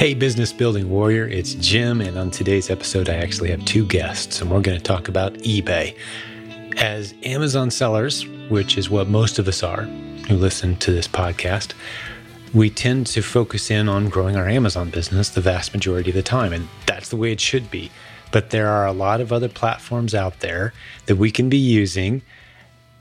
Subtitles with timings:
[0.00, 4.40] Hey, business building warrior, it's Jim, and on today's episode, I actually have two guests,
[4.40, 5.94] and we're going to talk about eBay.
[6.78, 11.74] As Amazon sellers, which is what most of us are who listen to this podcast,
[12.54, 16.22] we tend to focus in on growing our Amazon business the vast majority of the
[16.22, 17.90] time, and that's the way it should be.
[18.32, 20.72] But there are a lot of other platforms out there
[21.04, 22.22] that we can be using,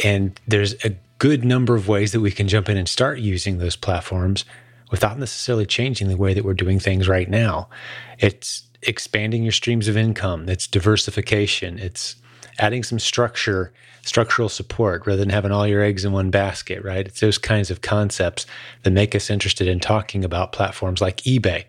[0.02, 3.58] and there's a good number of ways that we can jump in and start using
[3.58, 4.44] those platforms
[4.92, 7.70] without necessarily changing the way that we're doing things right now.
[8.18, 12.16] It's expanding your streams of income, it's diversification, it's
[12.60, 17.08] adding some structure, structural support rather than having all your eggs in one basket, right?
[17.08, 18.46] It's those kinds of concepts
[18.84, 21.66] that make us interested in talking about platforms like eBay.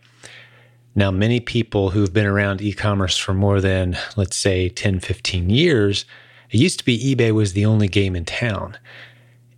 [0.94, 5.48] Now, many people who've been around e commerce for more than, let's say, 10, 15
[5.48, 6.04] years,
[6.50, 8.76] it used to be eBay was the only game in town.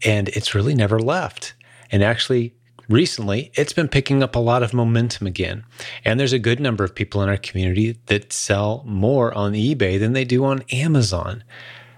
[0.05, 1.55] And it's really never left.
[1.91, 2.55] And actually,
[2.89, 5.65] recently it's been picking up a lot of momentum again.
[6.05, 9.99] And there's a good number of people in our community that sell more on eBay
[9.99, 11.45] than they do on Amazon.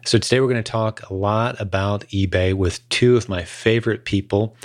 [0.06, 4.05] So today we're going to talk a lot about eBay with two of my favorite
[4.05, 4.56] people.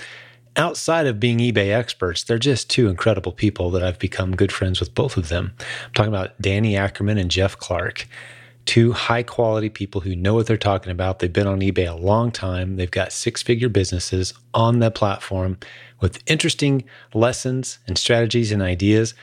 [0.55, 4.80] Outside of being eBay experts, they're just two incredible people that I've become good friends
[4.80, 5.53] with both of them.
[5.58, 8.08] I'm talking about Danny Ackerman and Jeff Clark
[8.69, 11.17] two high quality people who know what they're talking about.
[11.17, 12.75] They've been on eBay a long time.
[12.75, 15.58] They've got six figure businesses on the platform
[16.02, 16.83] with interesting
[17.14, 19.14] lessons and strategies and ideas.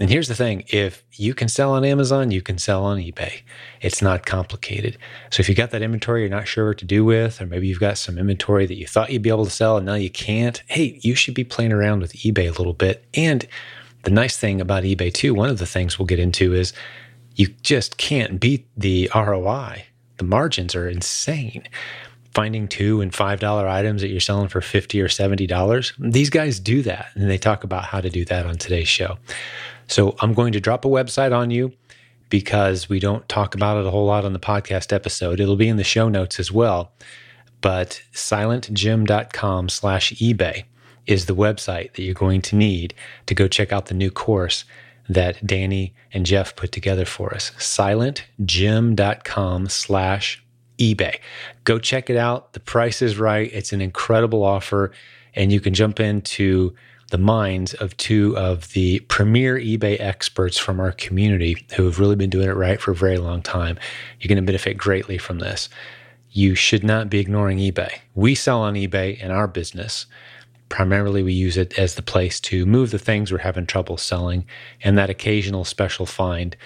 [0.00, 3.42] And here's the thing if you can sell on Amazon, you can sell on eBay.
[3.80, 4.98] It's not complicated.
[5.30, 7.68] So if you've got that inventory you're not sure what to do with, or maybe
[7.68, 10.10] you've got some inventory that you thought you'd be able to sell and now you
[10.10, 13.04] can't, hey, you should be playing around with eBay a little bit.
[13.14, 13.46] And
[14.02, 16.72] the nice thing about eBay, too, one of the things we'll get into is
[17.36, 19.84] you just can't beat the ROI.
[20.16, 21.64] The margins are insane.
[22.34, 25.92] Finding two and five dollar items that you're selling for fifty or seventy dollars.
[25.98, 29.18] These guys do that, and they talk about how to do that on today's show.
[29.86, 31.72] So I'm going to drop a website on you
[32.30, 35.38] because we don't talk about it a whole lot on the podcast episode.
[35.38, 36.92] It'll be in the show notes as well.
[37.60, 40.64] But silentjim.com slash eBay
[41.06, 42.94] is the website that you're going to need
[43.26, 44.64] to go check out the new course
[45.08, 47.50] that Danny and Jeff put together for us.
[47.58, 50.41] Silentjim.com slash
[50.82, 51.18] eBay.
[51.64, 52.52] Go check it out.
[52.52, 53.50] The price is right.
[53.52, 54.92] It's an incredible offer,
[55.34, 56.74] and you can jump into
[57.10, 62.16] the minds of two of the premier eBay experts from our community who have really
[62.16, 63.78] been doing it right for a very long time.
[64.18, 65.68] You're going to benefit greatly from this.
[66.30, 67.92] You should not be ignoring eBay.
[68.14, 70.06] We sell on eBay in our business
[70.72, 74.46] primarily we use it as the place to move the things we're having trouble selling
[74.82, 76.56] and that occasional special find.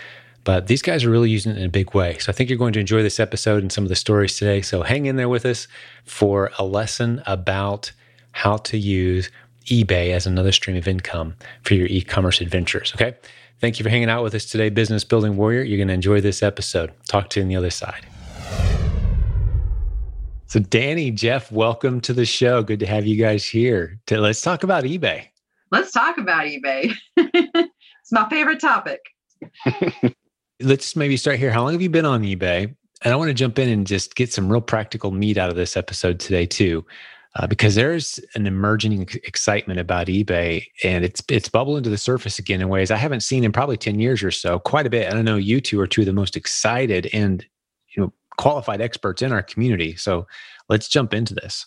[0.47, 2.19] But these guys are really using it in a big way.
[2.19, 4.63] So I think you're going to enjoy this episode and some of the stories today.
[4.63, 5.67] So hang in there with us
[6.05, 7.91] for a lesson about
[8.31, 9.29] how to use
[9.65, 12.93] eBay as another stream of income for your e commerce adventures.
[12.95, 13.17] Okay.
[13.61, 15.63] Thank you for hanging out with us today, Business Building Warrior.
[15.63, 16.93] You're going to enjoy this episode.
[17.09, 18.07] Talk to you on the other side.
[20.47, 22.63] So, Danny, Jeff, welcome to the show.
[22.63, 23.99] Good to have you guys here.
[24.09, 25.27] Let's talk about eBay.
[25.73, 26.95] Let's talk about eBay.
[27.17, 29.01] it's my favorite topic.
[30.61, 31.51] let's maybe start here.
[31.51, 32.75] How long have you been on eBay?
[33.03, 35.57] And I want to jump in and just get some real practical meat out of
[35.57, 36.85] this episode today, too.
[37.39, 42.39] Uh, because there's an emerging excitement about eBay, and it's it's bubbling to the surface
[42.39, 44.59] again in ways I haven't seen in probably ten years or so.
[44.59, 45.07] Quite a bit.
[45.07, 45.37] And I know.
[45.37, 47.45] You two are two of the most excited and
[47.95, 49.97] you know qualified experts in our community.
[49.97, 50.27] So
[50.71, 51.67] let's jump into this.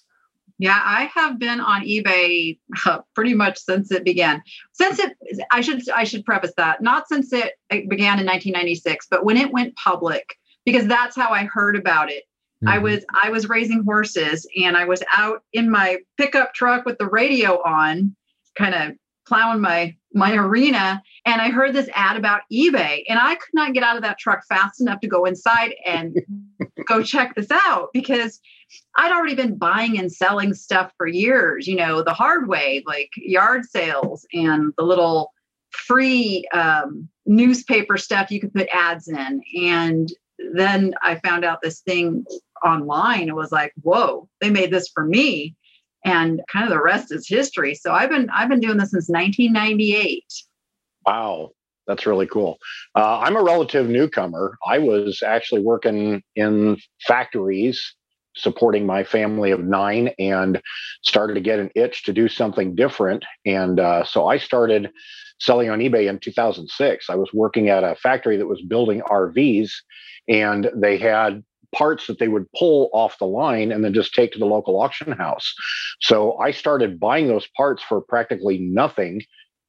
[0.61, 4.43] Yeah, I have been on eBay uh, pretty much since it began.
[4.73, 5.15] Since it,
[5.51, 9.37] I should I should preface that not since it, it began in 1996, but when
[9.37, 12.25] it went public, because that's how I heard about it.
[12.61, 12.67] Mm-hmm.
[12.67, 16.97] I was I was raising horses and I was out in my pickup truck with
[16.97, 18.13] the radio on,
[18.57, 18.97] kind of
[19.29, 23.73] plowing my my arena and I heard this ad about eBay and I could not
[23.73, 26.17] get out of that truck fast enough to go inside and
[26.87, 28.39] go check this out because
[28.97, 33.11] I'd already been buying and selling stuff for years, you know, the hard way, like
[33.15, 35.31] yard sales and the little
[35.71, 39.41] free um, newspaper stuff you could put ads in.
[39.61, 40.09] And
[40.55, 42.25] then I found out this thing
[42.65, 43.27] online.
[43.27, 45.55] It was like, whoa, they made this for me
[46.05, 47.75] and kind of the rest is history.
[47.75, 50.23] So I've been I've been doing this since 1998.
[51.05, 51.51] Wow,
[51.87, 52.57] that's really cool.
[52.95, 54.57] Uh, I'm a relative newcomer.
[54.65, 57.95] I was actually working in factories
[58.35, 60.61] supporting my family of nine and
[61.03, 63.25] started to get an itch to do something different.
[63.45, 64.89] And uh, so I started
[65.39, 67.09] selling on eBay in 2006.
[67.09, 69.71] I was working at a factory that was building RVs
[70.27, 71.43] and they had
[71.75, 74.81] parts that they would pull off the line and then just take to the local
[74.81, 75.53] auction house.
[76.01, 79.21] So I started buying those parts for practically nothing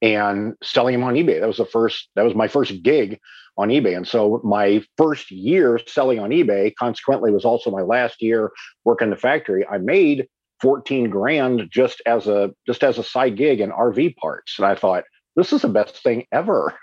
[0.02, 1.41] and selling them on eBay.
[1.41, 3.19] That was the first, that was my first gig
[3.58, 3.97] on eBay.
[3.97, 8.50] And so my first year selling on eBay, consequently, was also my last year
[8.85, 9.67] working the factory.
[9.67, 10.26] I made
[10.62, 14.55] 14 grand just as a just as a side gig in RV parts.
[14.58, 15.05] And I thought,
[15.37, 16.75] this is the best thing ever.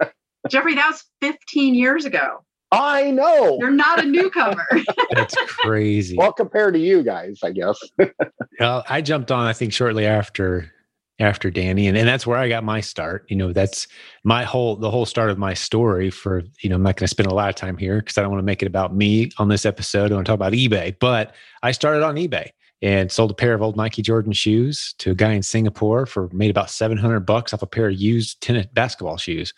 [0.50, 2.44] Jeffrey, that was 15 years ago.
[2.72, 3.58] I know.
[3.60, 4.66] You're not a newcomer.
[5.12, 6.16] That's crazy.
[6.16, 7.78] well, compared to you guys, I guess.
[8.60, 10.72] well, I jumped on, I think, shortly after
[11.18, 11.86] after Danny.
[11.86, 13.24] And, and that's where I got my start.
[13.28, 13.88] You know, that's
[14.24, 17.08] my whole the whole start of my story for, you know, I'm not going to
[17.08, 19.30] spend a lot of time here because I don't want to make it about me
[19.38, 20.12] on this episode.
[20.12, 20.96] I want to talk about eBay.
[20.98, 22.50] But I started on eBay
[22.82, 26.28] and sold a pair of old Nike Jordan shoes to a guy in Singapore for
[26.32, 29.54] made about 700 bucks off a pair of used tennis basketball shoes.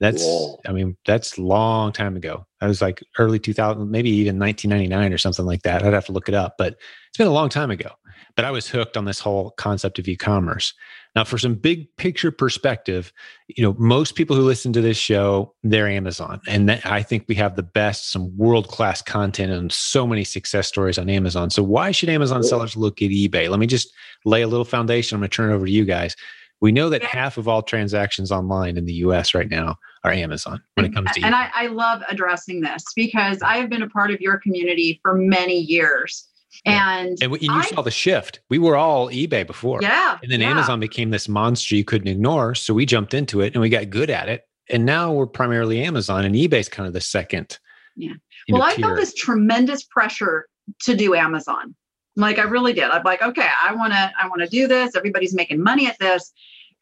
[0.00, 0.60] That's, Whoa.
[0.66, 2.46] I mean, that's long time ago.
[2.60, 5.82] That was like early 2000, maybe even 1999 or something like that.
[5.82, 6.74] I'd have to look it up, but
[7.08, 7.90] it's been a long time ago.
[8.34, 10.74] But I was hooked on this whole concept of e-commerce.
[11.14, 13.12] Now, for some big picture perspective,
[13.48, 16.40] you know, most people who listen to this show, they're Amazon.
[16.46, 20.22] And that, I think we have the best, some world class content and so many
[20.22, 21.50] success stories on Amazon.
[21.50, 23.48] So, why should Amazon sellers look at eBay?
[23.48, 23.92] Let me just
[24.24, 25.16] lay a little foundation.
[25.16, 26.14] I'm going to turn it over to you guys.
[26.60, 29.76] We know that half of all transactions online in the US right now
[30.12, 31.22] Amazon when it comes to.
[31.22, 35.00] And I, I love addressing this because I have been a part of your community
[35.02, 36.28] for many years.
[36.64, 38.40] And, and you I, saw the shift.
[38.48, 39.80] We were all eBay before.
[39.82, 40.18] Yeah.
[40.22, 40.50] And then yeah.
[40.50, 42.54] Amazon became this monster you couldn't ignore.
[42.54, 44.44] So we jumped into it and we got good at it.
[44.70, 47.58] And now we're primarily Amazon and eBay's kind of the second.
[47.96, 48.14] Yeah.
[48.48, 50.46] Well, I felt this tremendous pressure
[50.82, 51.74] to do Amazon.
[52.16, 52.84] Like I really did.
[52.84, 54.96] I'm like, okay, I want to, I want to do this.
[54.96, 56.32] Everybody's making money at this.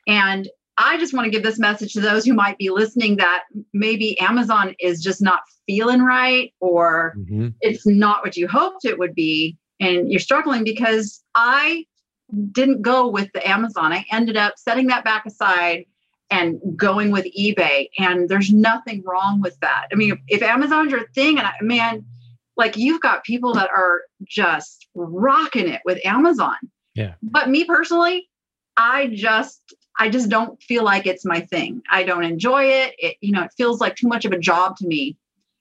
[0.07, 3.45] And I just want to give this message to those who might be listening that
[3.73, 7.49] maybe Amazon is just not feeling right or mm-hmm.
[7.61, 9.57] it's not what you hoped it would be.
[9.81, 11.87] And you're struggling because I
[12.53, 13.93] didn't go with the Amazon.
[13.93, 15.87] I ended up setting that back aside
[16.31, 17.89] and going with eBay.
[17.99, 19.87] And there's nothing wrong with that.
[19.93, 22.05] I mean, if, Amazon's your thing, and I, man,
[22.57, 26.57] like you've got people that are just rocking it with Amazon.
[26.95, 27.15] Yeah.
[27.23, 28.29] But me personally,
[28.77, 31.83] I just I just don't feel like it's my thing.
[31.91, 32.95] I don't enjoy it.
[32.99, 35.17] It you know, it feels like too much of a job to me.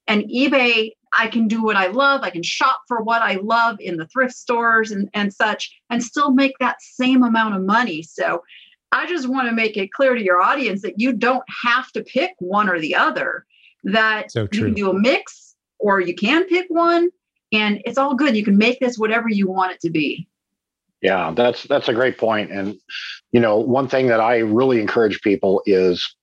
[0.08, 2.22] And eBay, I can do what I love.
[2.22, 6.04] I can shop for what I love in the thrift stores and, and such and
[6.04, 8.02] still make that same amount of money.
[8.04, 8.44] So
[8.92, 12.04] I just want to make it clear to your audience that you don't have to
[12.04, 13.46] pick one or the other,
[13.84, 17.10] that so you can do a mix or you can pick one
[17.52, 18.36] and it's all good.
[18.36, 20.28] You can make this whatever you want it to be.
[21.02, 22.52] Yeah, that's that's a great point.
[22.52, 22.76] And
[23.32, 26.16] you know, one thing that I really encourage people is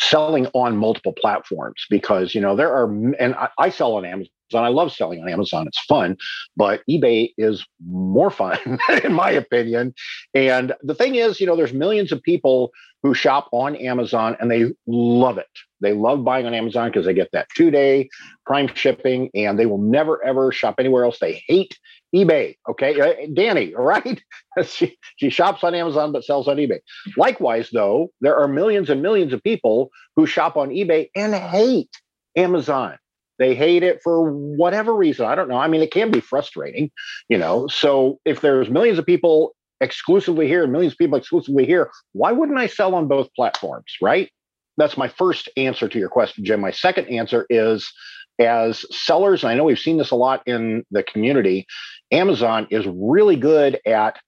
[0.00, 4.30] selling on multiple platforms because you know there are and I, I sell on Amazon.
[4.54, 5.66] I love selling on Amazon.
[5.66, 6.16] It's fun,
[6.56, 8.58] but eBay is more fun
[9.04, 9.94] in my opinion.
[10.32, 12.70] And the thing is, you know, there's millions of people
[13.02, 15.48] who shop on Amazon and they love it.
[15.80, 18.08] They love buying on Amazon because they get that two day
[18.46, 21.18] prime shipping and they will never ever shop anywhere else.
[21.18, 21.76] They hate
[22.14, 22.56] eBay.
[22.68, 23.00] Okay.
[23.00, 24.22] Uh, Danny, right?
[24.66, 26.78] she, she shops on Amazon but sells on eBay.
[27.16, 31.90] Likewise, though, there are millions and millions of people who shop on eBay and hate
[32.36, 32.98] Amazon.
[33.38, 35.26] They hate it for whatever reason.
[35.26, 35.56] I don't know.
[35.56, 36.90] I mean, it can be frustrating,
[37.28, 37.66] you know.
[37.66, 42.30] So if there's millions of people exclusively here and millions of people exclusively here, why
[42.30, 44.30] wouldn't I sell on both platforms, right?
[44.76, 46.60] That's my first answer to your question, Jim.
[46.60, 47.90] My second answer is
[48.40, 51.66] as sellers, and I know we've seen this a lot in the community,
[52.14, 54.18] Amazon is really good at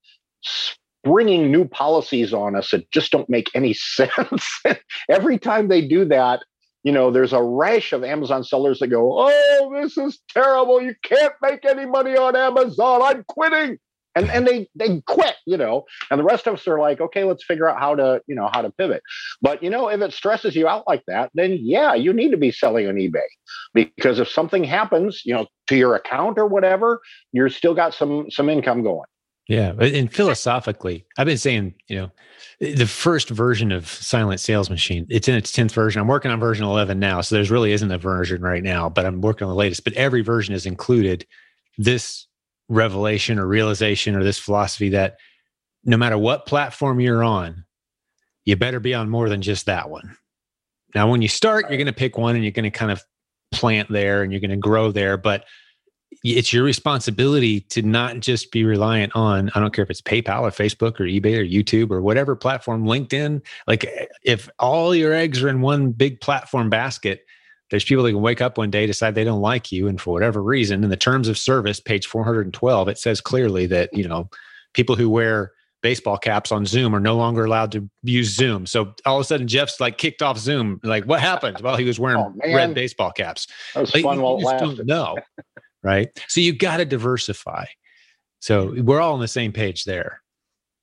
[0.42, 4.60] springing new policies on us that just don't make any sense.
[5.08, 6.42] Every time they do that,
[6.82, 10.80] you know, there's a rash of Amazon sellers that go, "Oh, this is terrible.
[10.80, 13.02] You can't make any money on Amazon.
[13.02, 13.78] I'm quitting."
[14.16, 15.84] And and they they quit, you know.
[16.10, 18.48] And the rest of us are like, "Okay, let's figure out how to, you know,
[18.52, 19.02] how to pivot."
[19.40, 22.36] But, you know, if it stresses you out like that, then yeah, you need to
[22.36, 23.20] be selling on eBay.
[23.74, 27.00] Because if something happens, you know, to your account or whatever,
[27.32, 29.06] you're still got some some income going.
[29.48, 32.10] Yeah, and philosophically, I've been saying, you know,
[32.58, 36.00] the first version of Silent Sales Machine, it's in its 10th version.
[36.00, 39.06] I'm working on version 11 now, so there's really isn't a version right now, but
[39.06, 39.84] I'm working on the latest.
[39.84, 41.26] But every version is included
[41.78, 42.25] this
[42.68, 45.16] revelation or realization or this philosophy that
[45.84, 47.64] no matter what platform you're on,
[48.44, 50.16] you better be on more than just that one.
[50.94, 53.02] Now, when you start, you're going to pick one and you're going to kind of
[53.52, 55.44] plant there and you're going to grow there, but
[56.24, 60.42] it's your responsibility to not just be reliant on i don't care if it's paypal
[60.42, 63.84] or facebook or ebay or youtube or whatever platform linkedin like
[64.22, 67.25] if all your eggs are in one big platform basket
[67.70, 70.12] there's people that can wake up one day decide they don't like you and for
[70.12, 74.28] whatever reason in the terms of service page 412 it says clearly that you know
[74.74, 78.66] people who wear baseball caps on Zoom are no longer allowed to use Zoom.
[78.66, 80.80] So all of a sudden, Jeff's like kicked off Zoom.
[80.82, 81.60] Like, what happened?
[81.60, 83.46] Well, he was wearing oh, red baseball caps.
[83.74, 84.84] That was like, fun while it lasted.
[84.84, 85.16] No,
[85.84, 86.08] right?
[86.26, 87.66] So you got to diversify.
[88.40, 90.22] So we're all on the same page there.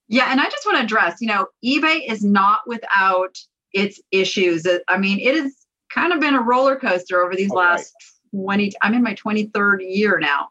[0.08, 3.38] Yeah, and I just want to address, you know, eBay is not without
[3.74, 4.66] its issues.
[4.88, 5.54] I mean, it has
[5.94, 7.94] kind of been a roller coaster over these all last
[8.34, 8.42] right.
[8.42, 10.50] 20 I'm in my 23rd year now.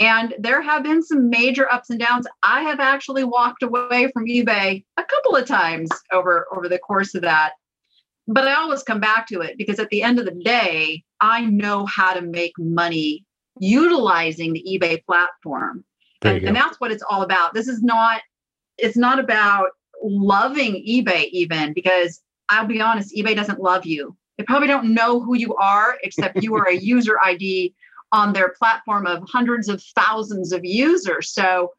[0.00, 2.26] And there have been some major ups and downs.
[2.42, 7.14] I have actually walked away from eBay a couple of times over over the course
[7.14, 7.52] of that.
[8.26, 11.44] But I always come back to it because at the end of the day, I
[11.44, 13.24] know how to make money
[13.60, 15.84] utilizing the eBay platform.
[16.22, 17.54] And, and that's what it's all about.
[17.54, 18.22] This is not
[18.78, 19.70] it's not about
[20.02, 24.16] loving eBay even because I'll be honest, eBay doesn't love you.
[24.38, 27.74] They probably don't know who you are except you are a user ID
[28.12, 31.32] on their platform of hundreds of thousands of users.
[31.32, 31.72] So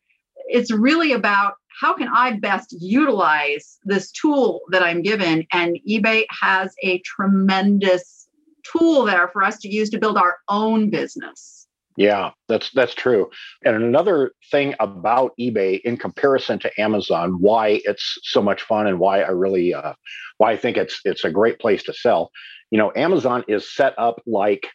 [0.48, 5.46] it's really about how can I best utilize this tool that I'm given?
[5.52, 8.28] And eBay has a tremendous
[8.64, 11.62] tool there for us to use to build our own business.
[11.96, 13.30] Yeah, that's that's true.
[13.64, 19.00] And another thing about eBay in comparison to Amazon, why it's so much fun and
[19.00, 19.94] why I really uh,
[20.38, 22.32] why I think it's it's a great place to sell.
[22.72, 24.68] You know, Amazon is set up like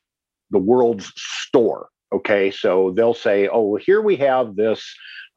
[0.50, 1.88] the world's store.
[2.12, 4.84] Okay, so they'll say, "Oh, here we have this.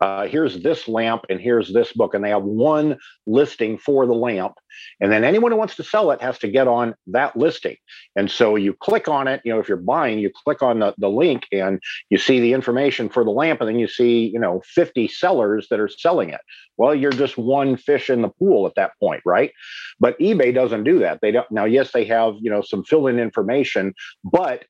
[0.01, 4.13] Uh, here's this lamp, and here's this book," and they have one listing for the
[4.13, 4.53] lamp,
[5.01, 7.77] and then anyone who wants to sell it has to get on that listing.
[8.15, 9.41] And so you click on it.
[9.45, 11.79] You know, if you're buying, you click on the, the link, and
[12.11, 15.67] you see the information for the lamp, and then you see, you know, 50 sellers
[15.71, 16.41] that are selling it.
[16.77, 19.51] Well, you're just one fish in the pool at that point, right?
[19.99, 21.19] But eBay doesn't do that.
[21.21, 21.51] They don't.
[21.51, 23.93] Now, yes, they have you know some fill-in information,
[24.25, 24.65] but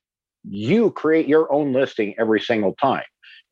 [0.48, 3.04] you create your own listing every single time.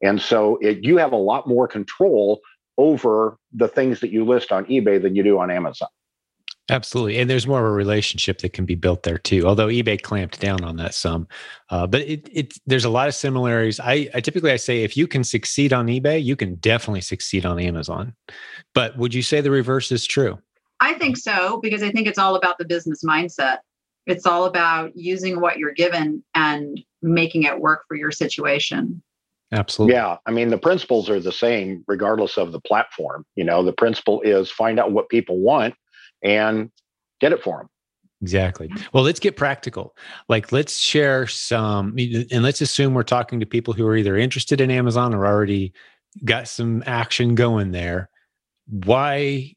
[0.03, 2.41] And so it, you have a lot more control
[2.79, 5.89] over the things that you list on eBay than you do on Amazon.
[6.71, 9.45] Absolutely, and there's more of a relationship that can be built there too.
[9.45, 11.27] Although eBay clamped down on that some,
[11.71, 13.81] uh, but it, it there's a lot of similarities.
[13.81, 17.45] I, I typically I say if you can succeed on eBay, you can definitely succeed
[17.45, 18.15] on Amazon.
[18.73, 20.39] But would you say the reverse is true?
[20.79, 23.59] I think so because I think it's all about the business mindset.
[24.07, 29.03] It's all about using what you're given and making it work for your situation.
[29.53, 29.95] Absolutely.
[29.95, 30.17] Yeah.
[30.27, 33.25] I mean, the principles are the same regardless of the platform.
[33.35, 35.75] You know, the principle is find out what people want
[36.23, 36.71] and
[37.21, 37.69] get it for them.
[38.23, 38.71] Exactly.
[38.93, 39.97] Well, let's get practical.
[40.29, 44.61] Like, let's share some, and let's assume we're talking to people who are either interested
[44.61, 45.73] in Amazon or already
[46.25, 48.11] got some action going there.
[48.69, 49.55] Why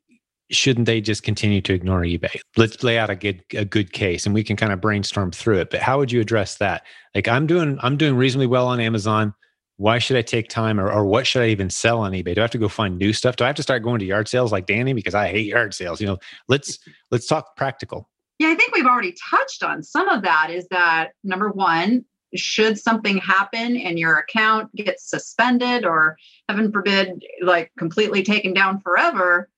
[0.50, 2.40] shouldn't they just continue to ignore eBay?
[2.56, 5.60] Let's lay out a good a good case and we can kind of brainstorm through
[5.60, 5.70] it.
[5.70, 6.84] But how would you address that?
[7.16, 9.34] Like I'm doing I'm doing reasonably well on Amazon.
[9.78, 12.36] Why should I take time or, or what should I even sell on eBay?
[12.36, 13.36] Do I have to go find new stuff?
[13.36, 15.74] Do I have to start going to yard sales like Danny because I hate yard
[15.74, 16.00] sales?
[16.00, 16.80] You know, let's
[17.12, 18.10] let's talk practical.
[18.40, 22.04] Yeah, I think we've already touched on some of that is that number 1,
[22.36, 26.18] should something happen and your account gets suspended or
[26.50, 29.50] heaven forbid like completely taken down forever,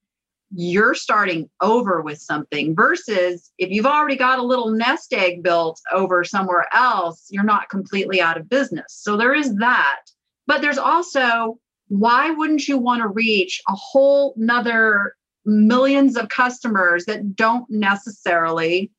[0.58, 5.78] you're starting over with something versus if you've already got a little nest egg built
[5.92, 8.86] over somewhere else, you're not completely out of business.
[8.88, 10.00] So there is that.
[10.46, 11.58] But there's also
[11.88, 18.90] why wouldn't you want to reach a whole nother millions of customers that don't necessarily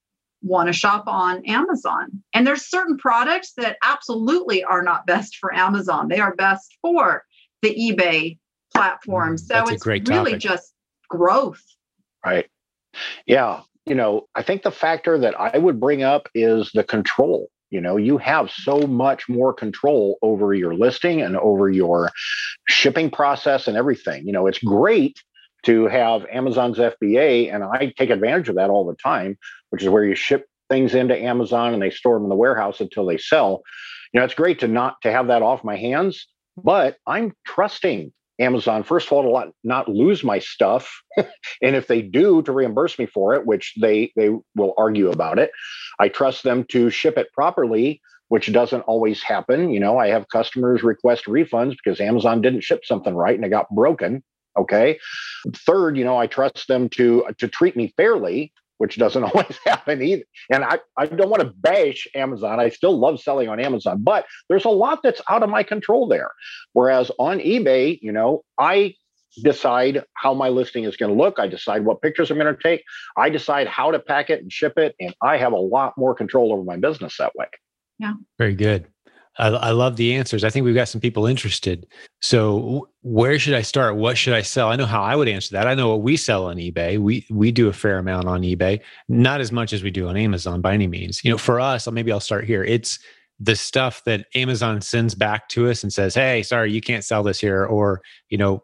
[0.43, 2.21] want to shop on Amazon?
[2.35, 6.07] And there's certain products that absolutely are not best for Amazon.
[6.07, 7.23] They are best for
[7.63, 8.37] the eBay
[8.75, 9.35] platform.
[9.35, 10.73] Mm, so That's it's really just
[11.07, 11.63] growth.
[12.25, 12.47] Right.
[13.25, 13.61] Yeah.
[13.85, 17.49] You know, I think the factor that I would bring up is the control.
[17.69, 22.11] You know, you have so much more control over your listing and over your
[22.67, 24.25] shipping process and everything.
[24.25, 25.21] You know, it's great
[25.63, 29.37] to have Amazon's FBA, and I take advantage of that all the time,
[29.69, 32.79] which is where you ship things into Amazon and they store them in the warehouse
[32.79, 33.63] until they sell.
[34.13, 38.13] You know, it's great to not to have that off my hands, but I'm trusting
[38.39, 42.97] Amazon, first of all, to not lose my stuff, and if they do, to reimburse
[42.99, 45.51] me for it, which they they will argue about it.
[45.99, 49.69] I trust them to ship it properly, which doesn't always happen.
[49.71, 53.49] You know, I have customers request refunds because Amazon didn't ship something right and it
[53.49, 54.23] got broken.
[54.57, 54.99] Okay.
[55.53, 60.01] Third, you know, I trust them to to treat me fairly which doesn't always happen
[60.01, 60.23] either.
[60.51, 62.59] And I, I don't want to bash Amazon.
[62.59, 66.07] I still love selling on Amazon, but there's a lot that's out of my control
[66.07, 66.31] there.
[66.73, 68.95] Whereas on eBay, you know, I
[69.43, 71.39] decide how my listing is going to look.
[71.39, 72.83] I decide what pictures I'm going to take.
[73.15, 74.95] I decide how to pack it and ship it.
[74.99, 77.47] And I have a lot more control over my business that way.
[77.99, 78.13] Yeah.
[78.37, 78.87] Very good.
[79.39, 80.43] I, I, love the answers.
[80.43, 81.87] I think we've got some people interested.
[82.21, 83.95] So, where should I start?
[83.95, 84.69] What should I sell?
[84.69, 85.67] I know how I would answer that.
[85.67, 86.97] I know what we sell on eBay.
[86.97, 90.17] We we do a fair amount on eBay, not as much as we do on
[90.17, 91.23] Amazon by any means.
[91.23, 92.63] You know, for us, maybe I'll start here.
[92.63, 92.99] It's
[93.39, 97.23] the stuff that Amazon sends back to us and says, "Hey, sorry, you can't sell
[97.23, 98.63] this here," or you know,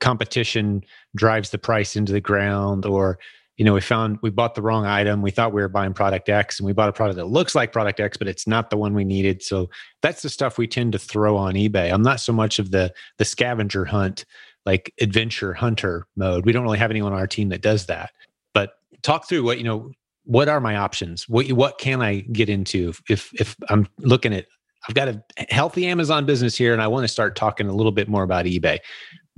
[0.00, 0.82] competition
[1.16, 3.18] drives the price into the ground, or
[3.56, 5.20] you know, we found we bought the wrong item.
[5.20, 7.72] We thought we were buying product X and we bought a product that looks like
[7.72, 9.42] product X, but it's not the one we needed.
[9.42, 9.68] So
[10.00, 11.92] that's the stuff we tend to throw on eBay.
[11.92, 14.24] I'm not so much of the the scavenger hunt,
[14.64, 16.46] like adventure hunter mode.
[16.46, 18.12] We don't really have anyone on our team that does that.
[18.54, 19.92] But talk through what, you know,
[20.24, 21.28] what are my options?
[21.28, 24.46] What what can I get into if if I'm looking at
[24.88, 27.92] I've got a healthy Amazon business here and I want to start talking a little
[27.92, 28.78] bit more about eBay.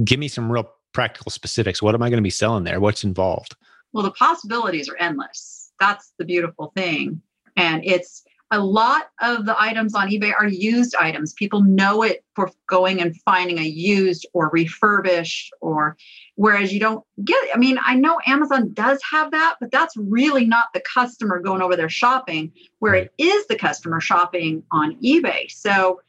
[0.02, 1.82] Give me some real practical specifics.
[1.82, 2.80] What am I going to be selling there?
[2.80, 3.54] What's involved?
[3.94, 5.72] Well, the possibilities are endless.
[5.80, 7.22] That's the beautiful thing.
[7.56, 11.32] And it's a lot of the items on eBay are used items.
[11.32, 15.96] People know it for going and finding a used or refurbished, or
[16.34, 20.44] whereas you don't get, I mean, I know Amazon does have that, but that's really
[20.44, 25.50] not the customer going over there shopping, where it is the customer shopping on eBay.
[25.50, 26.00] So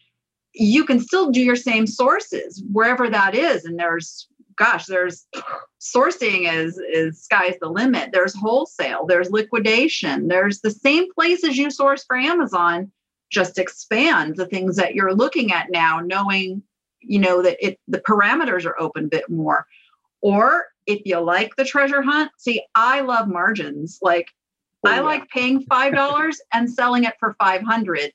[0.54, 3.66] you can still do your same sources wherever that is.
[3.66, 5.28] And there's gosh, there's
[5.80, 8.12] sourcing is is sky's the limit.
[8.12, 12.92] There's wholesale, there's liquidation, there's the same places you source for Amazon.
[13.32, 16.64] Just expand the things that you're looking at now, knowing
[17.02, 19.66] you know that it the parameters are open a bit more.
[20.22, 24.00] Or if you like the treasure hunt, see, I love margins.
[24.02, 24.30] Like
[24.86, 25.02] oh, I yeah.
[25.02, 28.12] like paying five dollars and selling it for five hundred,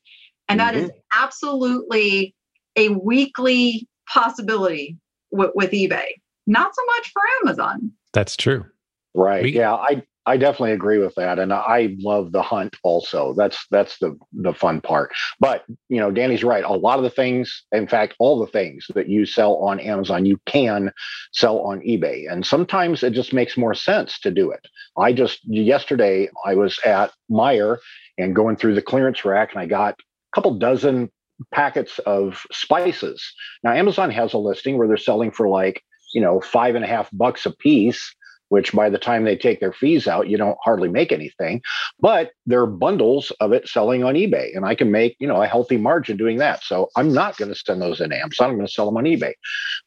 [0.49, 0.67] and mm-hmm.
[0.69, 1.23] that is mm-hmm.
[1.23, 2.35] absolutely
[2.77, 4.97] a weekly possibility
[5.31, 6.20] with, with eBay
[6.51, 7.93] not so much for Amazon.
[8.13, 8.67] That's true.
[9.15, 9.43] Right.
[9.43, 12.77] We, yeah, I I definitely agree with that, and I love the hunt.
[12.83, 15.13] Also, that's that's the the fun part.
[15.41, 16.63] But you know, Danny's right.
[16.63, 20.27] A lot of the things, in fact, all the things that you sell on Amazon,
[20.27, 20.93] you can
[21.33, 24.67] sell on eBay, and sometimes it just makes more sense to do it.
[24.99, 27.79] I just yesterday I was at Meijer
[28.19, 31.11] and going through the clearance rack, and I got a couple dozen
[31.53, 33.33] packets of spices.
[33.65, 36.89] Now, Amazon has a listing where they're selling for like you know, five and a
[36.89, 38.15] half bucks a piece,
[38.51, 41.63] which by the time they take their fees out, you don't hardly make anything.
[42.01, 45.41] But there are bundles of it selling on eBay, and I can make, you know,
[45.41, 46.65] a healthy margin doing that.
[46.65, 48.51] So I'm not going to send those in Amazon.
[48.51, 49.35] I'm going to sell them on eBay.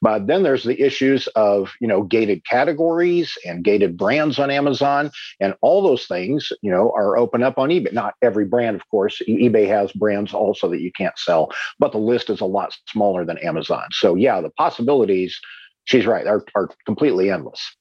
[0.01, 5.11] But then there's the issues of, you know, gated categories and gated brands on Amazon,
[5.41, 7.91] and all those things, you know, are open up on eBay.
[7.91, 9.21] Not every brand, of course.
[9.27, 13.25] eBay has brands also that you can't sell, but the list is a lot smaller
[13.25, 13.83] than Amazon.
[13.91, 15.37] So yeah, the possibilities
[15.85, 17.75] she's right, are, are completely endless.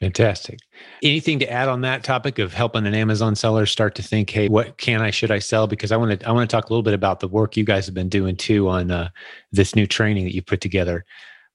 [0.00, 0.60] Fantastic.
[1.02, 4.48] Anything to add on that topic of helping an Amazon seller start to think, hey,
[4.48, 5.66] what can I should I sell?
[5.66, 7.64] Because I want to I want to talk a little bit about the work you
[7.64, 9.10] guys have been doing too on uh,
[9.52, 11.04] this new training that you put together.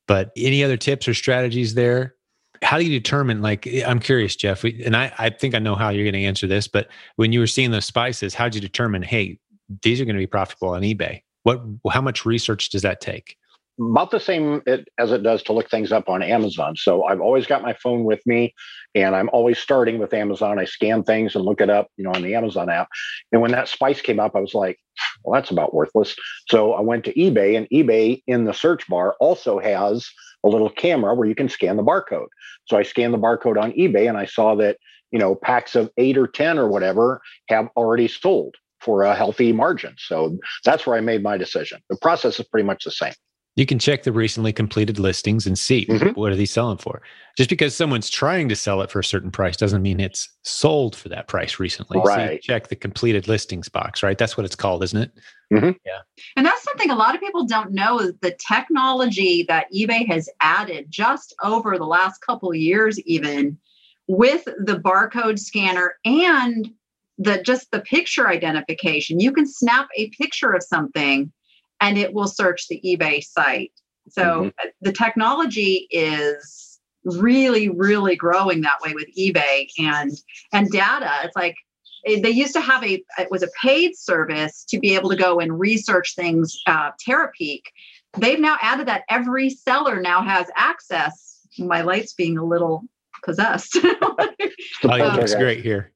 [0.07, 2.13] But any other tips or strategies there?
[2.61, 3.41] How do you determine?
[3.41, 6.45] Like, I'm curious, Jeff, and I I think I know how you're going to answer
[6.45, 6.67] this.
[6.67, 9.39] But when you were seeing those spices, how did you determine, hey,
[9.81, 11.23] these are going to be profitable on eBay?
[11.41, 13.37] What how much research does that take?
[13.79, 14.61] About the same
[14.97, 16.75] as it does to look things up on Amazon.
[16.75, 18.53] So I've always got my phone with me
[18.93, 20.59] and I'm always starting with Amazon.
[20.59, 22.87] I scan things and look it up, you know, on the Amazon app.
[23.31, 24.79] And when that spice came up, I was like,
[25.23, 26.15] well, that's about worthless.
[26.49, 30.09] So I went to eBay and eBay in the search bar also has
[30.45, 32.27] a little camera where you can scan the barcode.
[32.65, 34.77] So I scanned the barcode on eBay and I saw that,
[35.11, 39.51] you know, packs of eight or 10 or whatever have already sold for a healthy
[39.51, 39.95] margin.
[39.97, 41.81] So that's where I made my decision.
[41.89, 43.13] The process is pretty much the same.
[43.55, 46.09] You can check the recently completed listings and see mm-hmm.
[46.19, 47.01] what are they selling for.
[47.37, 50.93] Just because someone's trying to sell it for a certain price doesn't mean it's sold
[50.95, 51.99] for that price recently.
[51.99, 52.43] Right.
[52.43, 54.17] So check the completed listings box, right?
[54.17, 55.11] That's what it's called, isn't it?
[55.53, 55.71] Mm-hmm.
[55.85, 55.99] Yeah.
[56.35, 60.27] And that's something a lot of people don't know is the technology that eBay has
[60.41, 63.57] added just over the last couple years, even
[64.07, 66.69] with the barcode scanner and
[67.17, 69.21] the just the picture identification.
[69.21, 71.31] You can snap a picture of something
[71.85, 73.71] and it will search the eBay site.
[74.09, 74.47] So mm-hmm.
[74.47, 80.11] Uh, the technology is really, really growing that way with eBay and
[80.51, 81.11] and data.
[81.23, 81.55] It's like
[82.07, 85.15] eh, they used to have a it was a paid service to be able to
[85.15, 86.59] go and research things.
[86.65, 87.61] Uh, Terapeak,
[88.17, 91.39] they've now added that every seller now has access.
[91.59, 92.83] My light's being a little
[93.23, 93.77] possessed.
[93.83, 94.15] oh,
[94.83, 95.91] yeah, looks great here.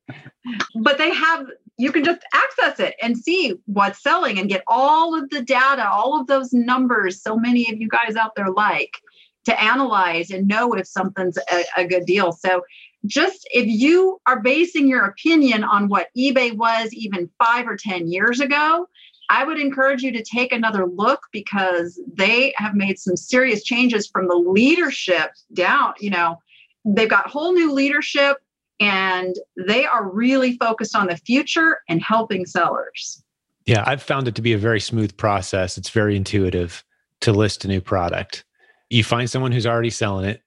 [0.75, 1.47] But they have
[1.79, 5.89] you can just access it and see what's selling and get all of the data,
[5.89, 8.97] all of those numbers so many of you guys out there like
[9.45, 12.33] to analyze and know if something's a, a good deal.
[12.33, 12.63] So
[13.05, 18.11] just if you are basing your opinion on what eBay was even five or 10
[18.11, 18.85] years ago,
[19.29, 24.05] I would encourage you to take another look because they have made some serious changes
[24.05, 25.93] from the leadership down.
[26.01, 26.39] You know,
[26.83, 28.35] they've got whole new leadership
[28.79, 29.35] and
[29.67, 33.23] they are really focused on the future and helping sellers.
[33.65, 35.77] Yeah, I've found it to be a very smooth process.
[35.77, 36.83] It's very intuitive
[37.21, 38.45] to list a new product.
[38.89, 40.41] You find someone who's already selling it,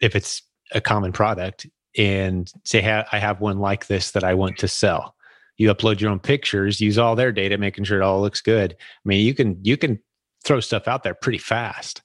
[0.00, 4.34] if it's a common product, and say, hey, I have one like this that I
[4.34, 5.14] want to sell.
[5.56, 8.74] You upload your own pictures, use all their data, making sure it all looks good.
[8.80, 10.00] I mean, you can you can
[10.44, 12.02] throw stuff out there pretty fast.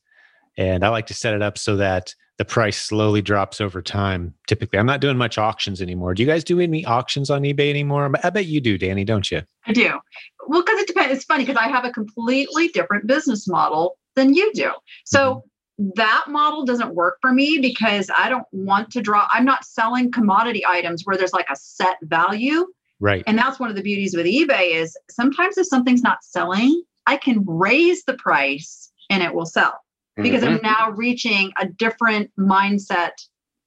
[0.58, 4.34] And I like to set it up so that the price slowly drops over time.
[4.48, 6.14] Typically, I'm not doing much auctions anymore.
[6.16, 8.10] Do you guys do any auctions on eBay anymore?
[8.24, 9.42] I bet you do, Danny, don't you?
[9.68, 10.00] I do.
[10.48, 11.14] Well, because it depends.
[11.14, 14.72] It's funny because I have a completely different business model than you do.
[15.06, 15.44] So
[15.80, 15.90] mm-hmm.
[15.98, 19.28] that model doesn't work for me because I don't want to draw.
[19.34, 22.68] I'm not selling commodity items where there's like a set value.
[23.02, 23.26] Right.
[23.28, 27.18] And that's one of the beauties with eBay is sometimes if something's not selling, I
[27.18, 29.78] can raise the price and it will sell
[30.22, 30.56] because mm-hmm.
[30.56, 33.12] I'm now reaching a different mindset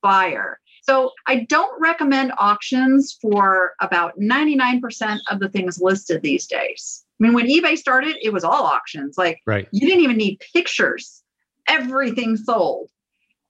[0.03, 0.59] buyer.
[0.83, 7.05] So I don't recommend auctions for about 99% of the things listed these days.
[7.21, 9.17] I mean, when eBay started, it was all auctions.
[9.17, 9.69] Like right.
[9.71, 11.23] you didn't even need pictures.
[11.69, 12.91] Everything sold.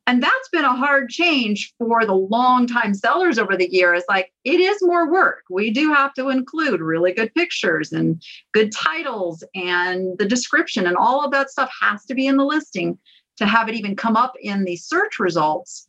[0.07, 4.03] And that's been a hard change for the long time sellers over the years.
[4.09, 5.45] Like it is more work.
[5.49, 8.21] We do have to include really good pictures and
[8.53, 12.45] good titles and the description and all of that stuff has to be in the
[12.45, 12.99] listing
[13.37, 15.87] to have it even come up in the search results.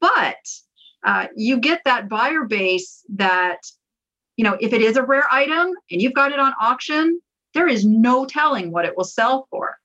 [0.00, 0.36] But
[1.04, 3.60] uh, you get that buyer base that,
[4.36, 7.20] you know, if it is a rare item and you've got it on auction,
[7.54, 9.78] there is no telling what it will sell for.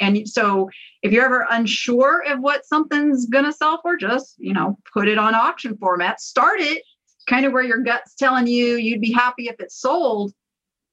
[0.00, 0.70] And so
[1.02, 5.08] if you're ever unsure of what something's going to sell for, just, you know, put
[5.08, 6.82] it on auction format, start it
[7.28, 10.32] kind of where your gut's telling you you'd be happy if it sold.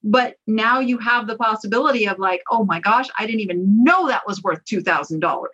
[0.03, 4.07] But now you have the possibility of like, oh my gosh, I didn't even know
[4.07, 5.45] that was worth $2,000.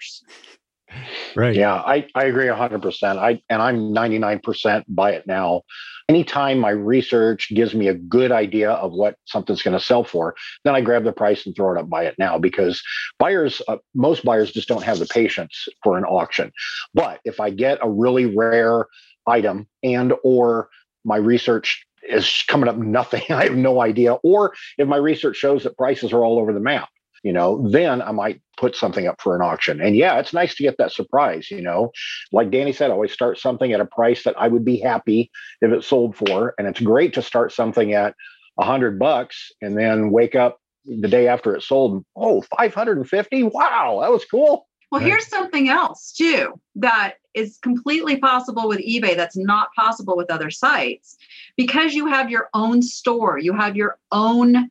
[1.35, 1.55] Right.
[1.55, 3.17] Yeah, I, I agree 100%.
[3.17, 5.61] I and I'm 99% buy it now.
[6.09, 10.35] Anytime my research gives me a good idea of what something's going to sell for,
[10.65, 12.81] then I grab the price and throw it up buy it now because
[13.17, 16.51] buyers uh, most buyers just don't have the patience for an auction.
[16.93, 18.87] But if I get a really rare
[19.27, 20.69] item and or
[21.05, 25.63] my research is coming up nothing, I have no idea or if my research shows
[25.63, 26.89] that prices are all over the map,
[27.23, 29.81] you know, then I might put something up for an auction.
[29.81, 31.91] And yeah, it's nice to get that surprise, you know.
[32.31, 35.31] Like Danny said, always start something at a price that I would be happy
[35.61, 36.53] if it sold for.
[36.57, 38.15] And it's great to start something at
[38.59, 42.03] a hundred bucks and then wake up the day after it sold.
[42.15, 43.43] Oh, 550.
[43.43, 44.67] Wow, that was cool.
[44.91, 50.29] Well, here's something else too that is completely possible with eBay that's not possible with
[50.29, 51.17] other sites.
[51.55, 54.69] Because you have your own store, you have your own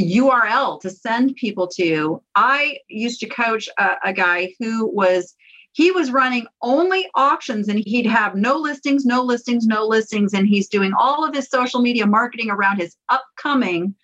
[0.00, 2.22] URL to send people to.
[2.34, 5.34] I used to coach a, a, guy who was
[5.72, 10.46] he was running only auctions and he'd have no listings, no listings, no listings and
[10.46, 13.94] he's doing all of his social media marketing around his upcoming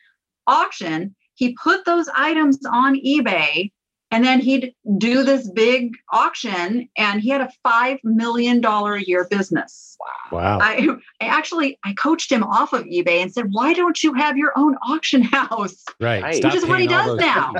[0.46, 1.14] auction.
[1.34, 3.72] He put those items on eBay
[4.10, 9.26] and then he'd do this big auction and he had a $5 million a year
[9.28, 9.96] business.
[10.30, 10.58] Wow.
[10.60, 10.88] I,
[11.20, 14.52] I actually i coached him off of ebay and said why don't you have your
[14.56, 15.84] own auction house?
[16.00, 16.42] Right.
[16.44, 17.54] Which is what he does now.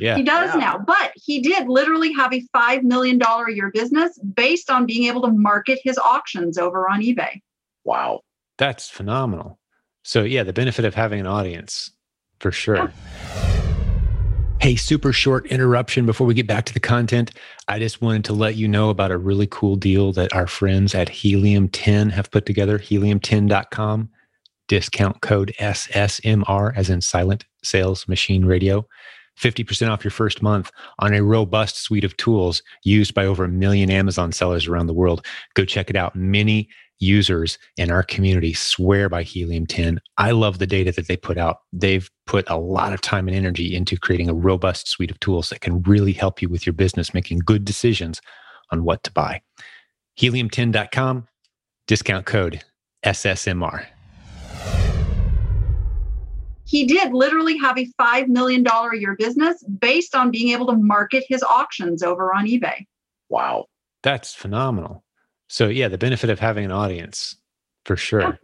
[0.00, 0.16] yeah.
[0.16, 0.60] He does yeah.
[0.60, 0.78] now.
[0.78, 5.22] But he did literally have a $5 million a year business based on being able
[5.22, 7.40] to market his auctions over on ebay.
[7.84, 8.20] Wow.
[8.58, 9.58] That's phenomenal.
[10.02, 11.92] So yeah the benefit of having an audience
[12.40, 12.76] for sure.
[12.76, 13.48] Yeah.
[14.62, 17.32] Hey, super short interruption before we get back to the content.
[17.66, 20.94] I just wanted to let you know about a really cool deal that our friends
[20.94, 24.08] at Helium 10 have put together, helium10.com,
[24.68, 28.86] discount code SSMR, as in Silent Sales Machine Radio.
[29.36, 30.70] 50% off your first month
[31.00, 34.94] on a robust suite of tools used by over a million Amazon sellers around the
[34.94, 35.26] world.
[35.54, 36.14] Go check it out.
[36.14, 40.00] Many users in our community swear by Helium 10.
[40.18, 41.58] I love the data that they put out.
[41.72, 45.48] They've put a lot of time and energy into creating a robust suite of tools
[45.48, 48.20] that can really help you with your business making good decisions
[48.70, 49.42] on what to buy.
[50.18, 51.26] Helium10.com,
[51.86, 52.62] discount code
[53.04, 53.86] SSMR.
[56.64, 60.76] He did literally have a $5 million a year business based on being able to
[60.76, 62.86] market his auctions over on eBay.
[63.28, 63.66] Wow.
[64.02, 65.04] That's phenomenal.
[65.52, 67.36] So yeah, the benefit of having an audience
[67.84, 68.40] for sure.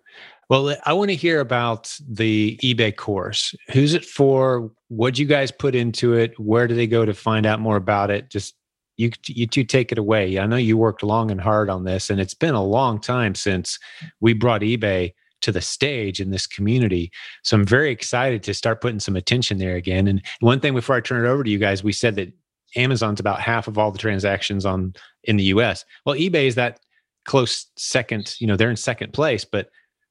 [0.50, 3.54] Well, I want to hear about the eBay course.
[3.72, 4.70] Who's it for?
[4.88, 6.38] What you guys put into it?
[6.38, 8.28] Where do they go to find out more about it?
[8.28, 8.56] Just
[8.98, 10.38] you, you two take it away.
[10.38, 13.34] I know you worked long and hard on this, and it's been a long time
[13.34, 13.78] since
[14.20, 17.10] we brought eBay to the stage in this community.
[17.42, 20.08] So I'm very excited to start putting some attention there again.
[20.08, 22.34] And one thing before I turn it over to you guys, we said that
[22.76, 24.92] Amazon's about half of all the transactions on
[25.24, 25.86] in the US.
[26.04, 26.80] Well, eBay is that
[27.28, 29.68] close second, you know, they're in second place, but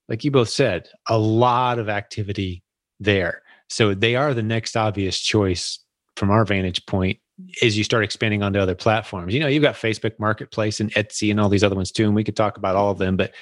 [0.08, 2.64] like you both said, a lot of activity
[3.00, 3.42] there.
[3.70, 5.80] So they are the next obvious choice
[6.16, 7.20] from our vantage point
[7.64, 9.34] as you start expanding onto other platforms.
[9.34, 12.16] You know, you've got Facebook Marketplace and Etsy and all these other ones too, and
[12.16, 13.18] we could talk about all of them.
[13.18, 13.34] But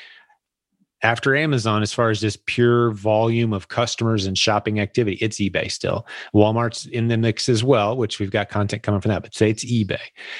[1.03, 5.69] after Amazon, as far as just pure volume of customers and shopping activity, it's eBay
[5.69, 6.07] still.
[6.33, 9.49] Walmart's in the mix as well, which we've got content coming from that, but say
[9.49, 9.99] it's eBay.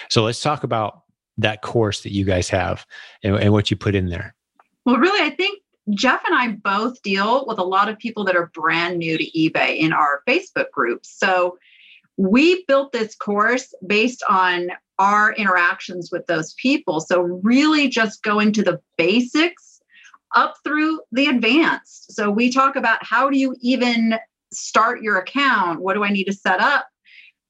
[0.09, 1.04] So let's talk about
[1.37, 2.85] that course that you guys have
[3.23, 4.35] and, and what you put in there.
[4.85, 8.35] Well, really, I think Jeff and I both deal with a lot of people that
[8.35, 11.13] are brand new to eBay in our Facebook groups.
[11.17, 11.57] So
[12.17, 16.99] we built this course based on our interactions with those people.
[17.01, 19.81] So, really, just going to the basics
[20.35, 22.13] up through the advanced.
[22.13, 24.15] So, we talk about how do you even
[24.53, 25.81] start your account?
[25.81, 26.87] What do I need to set up?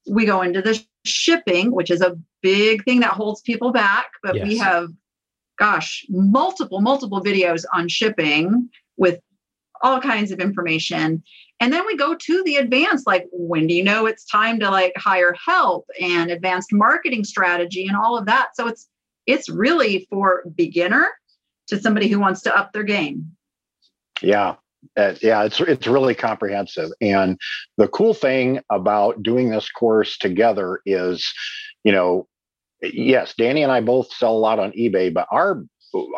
[0.08, 4.36] We go into the shipping, which is a big thing that holds people back, but
[4.36, 4.48] yes.
[4.48, 4.90] we have,
[5.58, 9.20] gosh, multiple, multiple videos on shipping with
[9.82, 11.24] all kinds of information.
[11.60, 14.70] And then we go to the advanced, like when do you know it's time to
[14.70, 18.50] like hire help and advanced marketing strategy and all of that.
[18.56, 18.90] So it's
[19.26, 21.08] it's really for beginner
[21.68, 23.32] to somebody who wants to up their game.
[24.22, 24.56] Yeah.
[24.98, 26.90] Uh, yeah, it's it's really comprehensive.
[27.02, 27.40] And
[27.78, 31.32] the cool thing about doing this course together is,
[31.84, 32.28] you know,
[32.82, 35.64] yes, Danny and I both sell a lot on eBay, but our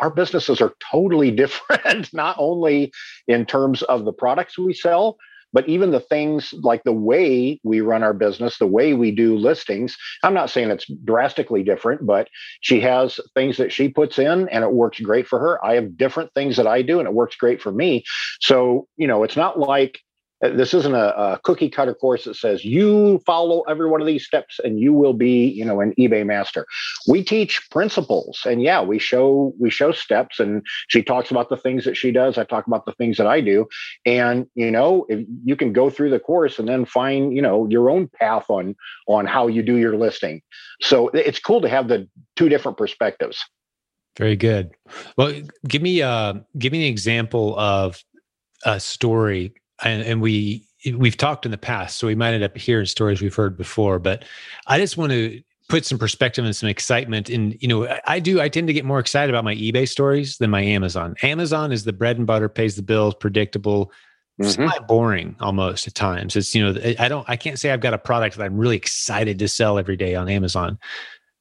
[0.00, 2.92] our businesses are totally different, not only
[3.26, 5.16] in terms of the products we sell,
[5.52, 9.36] but even the things like the way we run our business, the way we do
[9.36, 9.96] listings.
[10.22, 12.28] I'm not saying it's drastically different, but
[12.60, 15.64] she has things that she puts in and it works great for her.
[15.64, 18.04] I have different things that I do and it works great for me.
[18.40, 20.00] So, you know, it's not like
[20.40, 24.24] this isn't a, a, cookie cutter course that says you follow every one of these
[24.24, 26.66] steps and you will be you know an ebay master.
[27.06, 31.56] We teach principles and yeah we show we show steps and she talks about the
[31.56, 32.38] things that she does.
[32.38, 33.66] I talk about the things that i do.
[34.06, 35.06] And you know
[35.44, 38.76] you can go through the course and then find you know your own path on
[39.06, 40.42] on how you do your listing.
[40.80, 43.44] So it's cool to have the two different perspectives.
[44.16, 44.70] Very good.
[45.16, 45.32] Well
[45.66, 48.02] give me uh give me an example of
[48.64, 50.64] a story and, and we
[50.94, 53.98] we've talked in the past, so we might end up hearing stories we've heard before.
[53.98, 54.24] But
[54.66, 57.28] I just want to put some perspective and some excitement.
[57.28, 58.40] And you know, I, I do.
[58.40, 61.14] I tend to get more excited about my eBay stories than my Amazon.
[61.22, 63.92] Amazon is the bread and butter, pays the bills, predictable.
[64.40, 64.62] Mm-hmm.
[64.62, 66.36] It's boring almost at times.
[66.36, 67.28] It's you know, I don't.
[67.28, 70.14] I can't say I've got a product that I'm really excited to sell every day
[70.14, 70.78] on Amazon.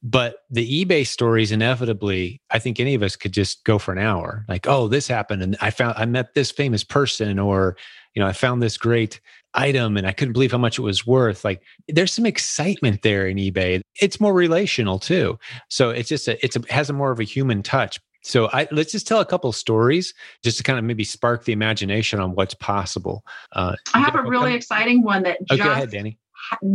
[0.04, 3.97] But the eBay stories, inevitably, I think any of us could just go for an
[3.97, 4.45] hour.
[4.47, 7.78] Like, oh, this happened, and I found I met this famous person, or
[8.17, 9.21] you know, I found this great
[9.53, 11.45] item and I couldn't believe how much it was worth.
[11.45, 13.82] Like there's some excitement there in eBay.
[14.01, 15.38] It's more relational too.
[15.69, 17.99] So it's just a, it's a, has a more of a human touch.
[18.23, 21.53] So I, let's just tell a couple stories just to kind of maybe spark the
[21.53, 23.23] imagination on what's possible.
[23.51, 26.17] Uh, I have a really exciting one that just, oh, go ahead, Danny.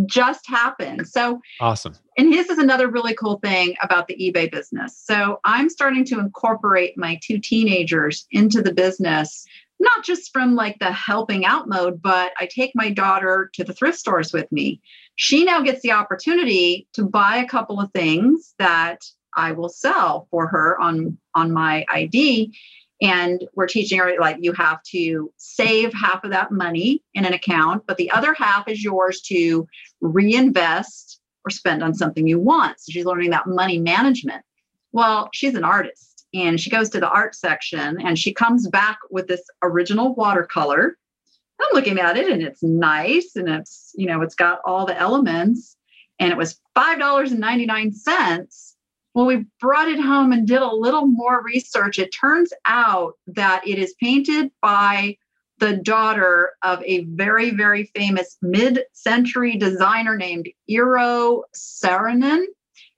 [0.06, 1.08] just happened.
[1.08, 1.94] So awesome.
[2.18, 4.96] And this is another really cool thing about the eBay business.
[5.02, 9.44] So I'm starting to incorporate my two teenagers into the business
[9.82, 13.74] not just from like the helping out mode, but I take my daughter to the
[13.74, 14.80] thrift stores with me.
[15.16, 19.00] She now gets the opportunity to buy a couple of things that
[19.36, 22.56] I will sell for her on on my ID.
[23.02, 27.32] And we're teaching her like you have to save half of that money in an
[27.32, 29.66] account, but the other half is yours to
[30.00, 32.78] reinvest or spend on something you want.
[32.78, 34.44] So she's learning that money management.
[34.92, 38.98] Well, she's an artist and she goes to the art section and she comes back
[39.10, 40.96] with this original watercolor.
[41.60, 44.98] I'm looking at it and it's nice and it's, you know, it's got all the
[44.98, 45.76] elements
[46.18, 48.74] and it was $5.99.
[49.14, 51.98] Well, we brought it home and did a little more research.
[51.98, 55.18] It turns out that it is painted by
[55.58, 62.44] the daughter of a very, very famous mid century designer named Eero Saarinen.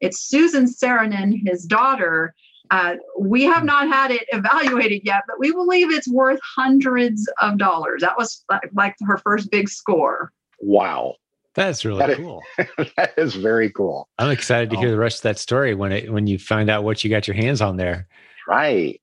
[0.00, 2.34] It's Susan Saarinen, his daughter,
[2.70, 7.58] uh, we have not had it evaluated yet, but we believe it's worth hundreds of
[7.58, 8.02] dollars.
[8.02, 10.32] That was like, like her first big score.
[10.60, 11.16] Wow.
[11.54, 12.42] That's really that cool.
[12.58, 14.08] Is, that is very cool.
[14.18, 16.82] I'm excited to hear the rest of that story when it when you find out
[16.82, 18.08] what you got your hands on there.
[18.48, 19.00] Right.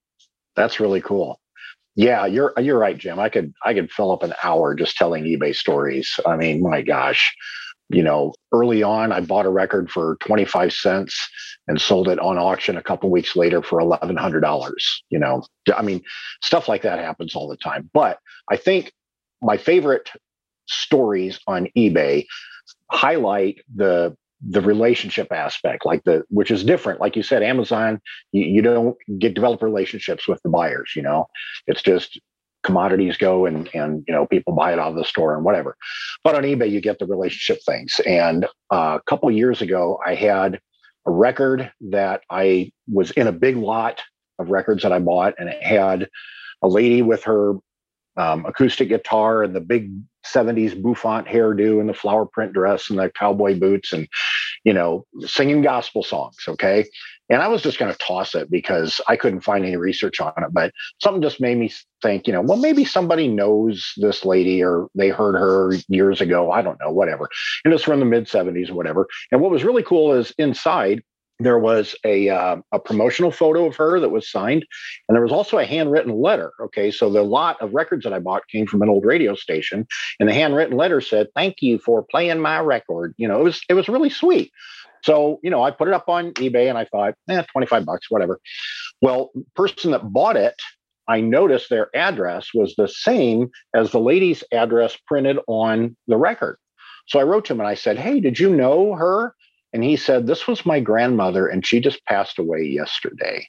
[0.56, 1.40] That's really cool.
[1.96, 3.20] Yeah, you're you're right, Jim.
[3.20, 6.20] I could I could fill up an hour just telling eBay stories.
[6.26, 7.34] I mean, my gosh,
[7.94, 11.30] you know, early on, I bought a record for 25 cents
[11.68, 14.72] and sold it on auction a couple weeks later for $1,100.
[15.10, 15.44] You know,
[15.76, 16.02] I mean,
[16.42, 17.90] stuff like that happens all the time.
[17.94, 18.92] But I think
[19.42, 20.10] my favorite
[20.68, 22.26] stories on eBay
[22.90, 28.02] highlight the the relationship aspect like the which is different like you said amazon
[28.32, 31.28] you, you don't get develop relationships with the buyers you know
[31.68, 32.20] it's just
[32.64, 35.76] commodities go and and you know people buy it out of the store and whatever.
[36.24, 38.00] But on ebay you get the relationship things.
[38.06, 40.60] And uh, a couple years ago i had
[41.06, 44.02] a record that i was in a big lot
[44.40, 46.08] of records that i bought and it had
[46.62, 47.54] a lady with her
[48.18, 49.92] um, acoustic guitar and the big
[50.26, 54.08] 70s bouffant hairdo and the flower print dress and the cowboy boots and
[54.64, 56.86] you know singing gospel songs okay
[57.32, 60.34] and i was just going to toss it because i couldn't find any research on
[60.38, 64.64] it but something just made me think you know well maybe somebody knows this lady
[64.64, 67.30] or they heard her years ago i don't know whatever
[67.66, 71.02] and it's from the mid 70s or whatever and what was really cool is inside
[71.44, 74.66] there was a uh, a promotional photo of her that was signed,
[75.08, 76.52] and there was also a handwritten letter.
[76.62, 79.88] Okay, so the lot of records that I bought came from an old radio station,
[80.20, 83.62] and the handwritten letter said, "Thank you for playing my record." You know, it was
[83.70, 84.52] it was really sweet.
[85.04, 87.86] So you know, I put it up on eBay, and I thought, eh, twenty five
[87.86, 88.40] bucks, whatever.
[89.02, 90.56] Well, person that bought it.
[91.08, 96.58] I noticed their address was the same as the lady's address printed on the record.
[97.08, 99.36] So I wrote to him and I said, Hey, did you know her?
[99.74, 103.48] And he said, This was my grandmother, and she just passed away yesterday.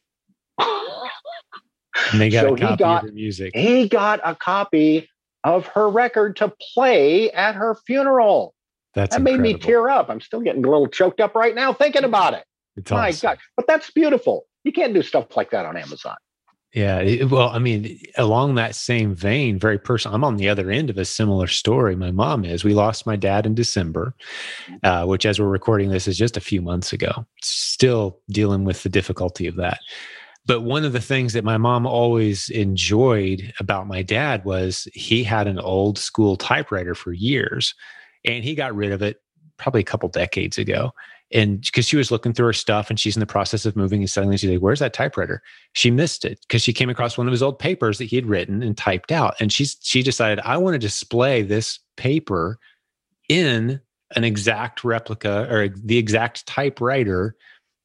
[0.59, 3.55] and they got so a copy got, of her music.
[3.55, 5.09] He got a copy
[5.45, 8.55] of her record to play at her funeral.
[8.95, 9.43] That's that incredible.
[9.43, 10.11] made me tear up.
[10.11, 12.45] I'm still getting a little choked up right now thinking about it.
[12.77, 13.31] It's my awesome.
[13.31, 13.39] God.
[13.57, 14.47] But that's beautiful.
[14.65, 16.17] You can't do stuff like that on Amazon.
[16.75, 17.25] Yeah.
[17.25, 20.97] well, I mean, along that same vein, very personal, I'm on the other end of
[20.97, 21.95] a similar story.
[21.97, 22.65] My mom is.
[22.65, 24.15] We lost my dad in December,
[24.83, 27.27] uh, which, as we're recording this, is just a few months ago.
[27.43, 29.81] Still dealing with the difficulty of that.
[30.47, 35.23] But one of the things that my mom always enjoyed about my dad was he
[35.23, 37.75] had an old school typewriter for years
[38.25, 39.21] and he got rid of it
[39.57, 40.93] probably a couple decades ago.
[41.33, 44.01] And because she was looking through her stuff and she's in the process of moving
[44.01, 45.43] and suddenly she's like where's that typewriter?
[45.73, 48.27] She missed it because she came across one of his old papers that he had
[48.27, 49.35] written and typed out.
[49.41, 52.59] And she's she decided i want to display this paper
[53.29, 53.81] in
[54.15, 57.35] an exact replica or the exact typewriter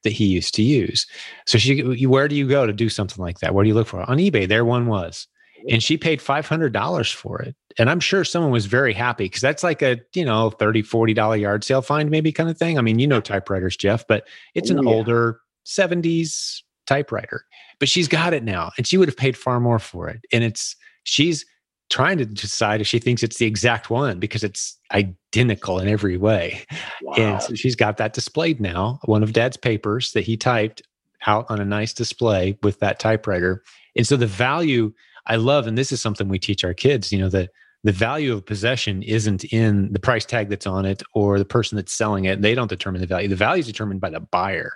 [0.04, 1.08] that he used to use.
[1.46, 3.54] So she where do you go to do something like that?
[3.54, 4.02] Where do you look for?
[4.10, 5.26] On ebay there one was
[5.70, 7.56] and she paid $500 for it.
[7.80, 11.14] And i'm sure someone was very happy because that's like a you know 30 40
[11.14, 12.78] dollar yard sale find maybe kind of thing.
[12.78, 14.90] I mean you know typewriters jeff but it's an oh, yeah.
[14.90, 17.46] older 70s typewriter.
[17.80, 20.22] But she's got it now and she would have paid far more for it.
[20.32, 21.46] And it's she's
[21.90, 26.18] trying to decide if she thinks it's the exact one because it's identical in every
[26.18, 26.66] way.
[27.02, 27.14] Wow.
[27.18, 30.82] and so she's got that displayed now one of dad's papers that he typed
[31.26, 33.64] out on a nice display with that typewriter.
[33.96, 34.94] And so the value
[35.28, 37.50] I love, and this is something we teach our kids, you know, that
[37.84, 41.76] the value of possession isn't in the price tag that's on it or the person
[41.76, 42.42] that's selling it.
[42.42, 43.28] They don't determine the value.
[43.28, 44.74] The value is determined by the buyer.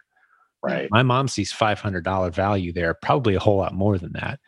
[0.63, 0.89] Right.
[0.91, 4.39] My mom sees $500 value there, probably a whole lot more than that.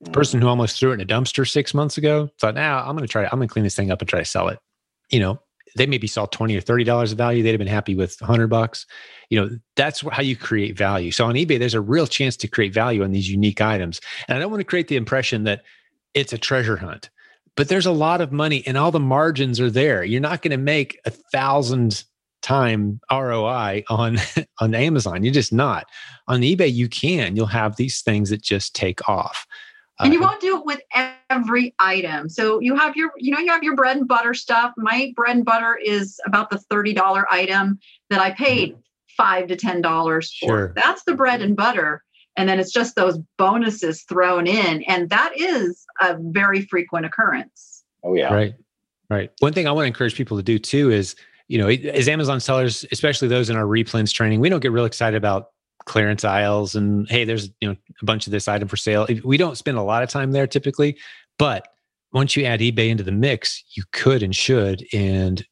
[0.00, 0.12] The mm.
[0.12, 2.96] person who almost threw it in a dumpster six months ago thought, now nah, I'm
[2.96, 4.58] going to try, I'm going to clean this thing up and try to sell it.
[5.10, 5.40] You know,
[5.76, 8.48] they maybe saw 20 or 30 dollars of value they'd have been happy with 100
[8.48, 8.86] bucks.
[9.30, 11.10] You know that's how you create value.
[11.10, 14.00] So on ebay there's a real chance to create value on these unique items.
[14.28, 15.62] And i don't want to create the impression that
[16.14, 17.10] it's a treasure hunt
[17.56, 20.04] but there's a lot of money and all the margins are there.
[20.04, 22.04] You're not going to make a thousand
[22.42, 24.18] time roi on
[24.60, 25.24] on amazon.
[25.24, 25.86] You're just not.
[26.28, 27.34] On ebay you can.
[27.34, 29.46] You'll have these things that just take off.
[29.98, 30.80] And you uh, won't do it with
[31.30, 32.28] every item.
[32.28, 34.72] So you have your, you know, you have your bread and butter stuff.
[34.76, 37.78] My bread and butter is about the $30 item
[38.10, 38.80] that I paid mm-hmm.
[39.16, 40.48] five to ten dollars for.
[40.48, 40.72] Sure.
[40.76, 42.02] That's the bread and butter.
[42.36, 44.82] And then it's just those bonuses thrown in.
[44.84, 47.84] And that is a very frequent occurrence.
[48.04, 48.32] Oh yeah.
[48.32, 48.54] Right.
[49.08, 49.30] Right.
[49.38, 51.14] One thing I want to encourage people to do too is,
[51.48, 54.84] you know, as Amazon sellers, especially those in our replens training, we don't get real
[54.84, 55.50] excited about
[55.86, 59.06] clearance aisles and hey there's you know a bunch of this item for sale.
[59.24, 60.98] We don't spend a lot of time there typically
[61.38, 61.68] but
[62.12, 65.46] once you add ebay into the mix you could and should and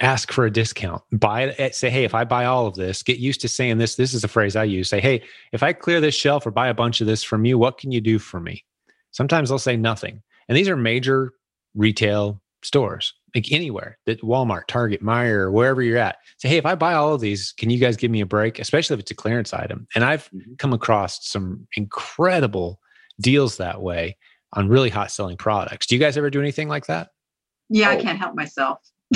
[0.00, 1.02] ask for a discount.
[1.12, 3.96] Buy it say hey if i buy all of this get used to saying this
[3.96, 6.68] this is a phrase i use say hey if i clear this shelf or buy
[6.68, 8.64] a bunch of this from you what can you do for me?
[9.10, 10.22] Sometimes they'll say nothing.
[10.48, 11.32] And these are major
[11.74, 16.18] retail stores like anywhere that Walmart, Target, Meijer, wherever you're at.
[16.38, 18.58] Say, hey, if I buy all of these, can you guys give me a break?
[18.58, 19.86] Especially if it's a clearance item.
[19.94, 20.54] And I've mm-hmm.
[20.58, 22.80] come across some incredible
[23.20, 24.16] deals that way
[24.54, 25.86] on really hot selling products.
[25.86, 27.08] Do you guys ever do anything like that?
[27.68, 27.92] Yeah, oh.
[27.92, 28.78] I can't help myself.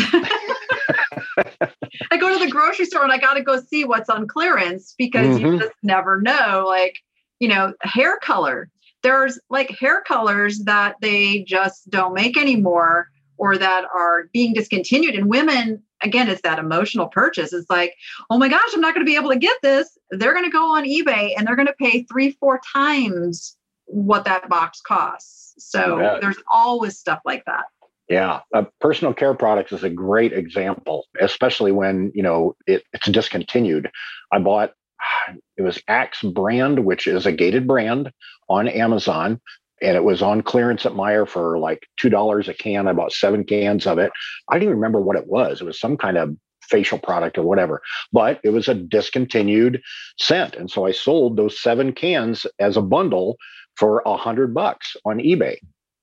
[2.11, 4.95] I go to the grocery store and I got to go see what's on clearance
[4.97, 5.47] because mm-hmm.
[5.47, 6.65] you just never know.
[6.67, 6.99] Like,
[7.39, 8.71] you know, hair color.
[9.03, 13.09] There's like hair colors that they just don't make anymore
[13.39, 15.15] or that are being discontinued.
[15.15, 17.53] And women, again, it's that emotional purchase.
[17.53, 17.95] It's like,
[18.31, 19.97] oh my gosh, I'm not going to be able to get this.
[20.11, 23.57] They're going to go on eBay and they're going to pay three, four times
[23.87, 25.55] what that box costs.
[25.59, 26.19] So yeah.
[26.21, 27.65] there's always stuff like that.
[28.09, 33.11] Yeah, uh, personal care products is a great example, especially when you know it, it's
[33.11, 33.91] discontinued.
[34.31, 34.75] I bought
[35.57, 38.13] it was Axe brand, which is a gated brand
[38.49, 39.41] on Amazon,
[39.83, 42.89] and it was on clearance at Meijer for like two dollars a can.
[42.89, 44.11] I bought seven cans of it.
[44.49, 45.61] I didn't even remember what it was.
[45.61, 47.81] It was some kind of facial product or whatever,
[48.13, 49.81] but it was a discontinued
[50.19, 53.37] scent, and so I sold those seven cans as a bundle
[53.77, 55.57] for a hundred bucks on eBay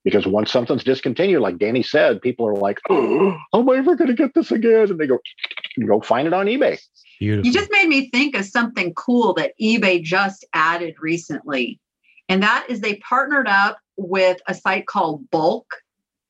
[0.04, 3.96] because once something's discontinued, like Danny said, people are like, "Oh, how am I ever
[3.96, 5.18] going to get this again?" And they go,
[5.86, 6.78] "Go find it on eBay."
[7.18, 7.46] Beautiful.
[7.46, 11.80] You just made me think of something cool that eBay just added recently,
[12.28, 15.64] and that is they partnered up with a site called BULQ,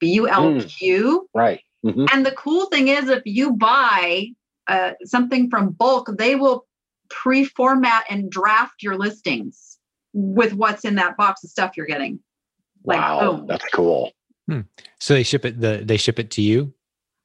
[0.00, 1.28] B U L Q.
[1.34, 1.60] Mm, right.
[1.84, 2.06] Mm-hmm.
[2.12, 4.28] And the cool thing is, if you buy
[4.66, 6.66] uh, something from BULQ, they will
[7.10, 9.78] pre-format and draft your listings
[10.12, 12.20] with what's in that box of stuff you're getting.
[12.84, 13.46] Like, wow, boom.
[13.46, 14.12] that's cool.
[14.48, 14.60] Hmm.
[15.00, 15.60] So they ship it.
[15.60, 16.74] The they ship it to you.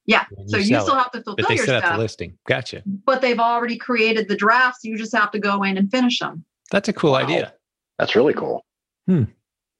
[0.06, 0.26] Yeah.
[0.48, 0.98] So you, still it.
[0.98, 1.96] have to fulfill but they your set stuff.
[1.96, 2.38] the listing.
[2.48, 2.82] Gotcha.
[2.86, 4.80] But they've already created the drafts.
[4.84, 6.44] You just have to go in and finish them.
[6.72, 7.20] That's a cool wow.
[7.20, 7.54] idea.
[8.00, 8.66] That's really cool.
[9.06, 9.26] Hmm.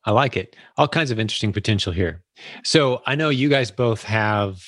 [0.06, 0.56] I like it.
[0.78, 2.22] All kinds of interesting potential here.
[2.64, 4.64] So I know you guys both have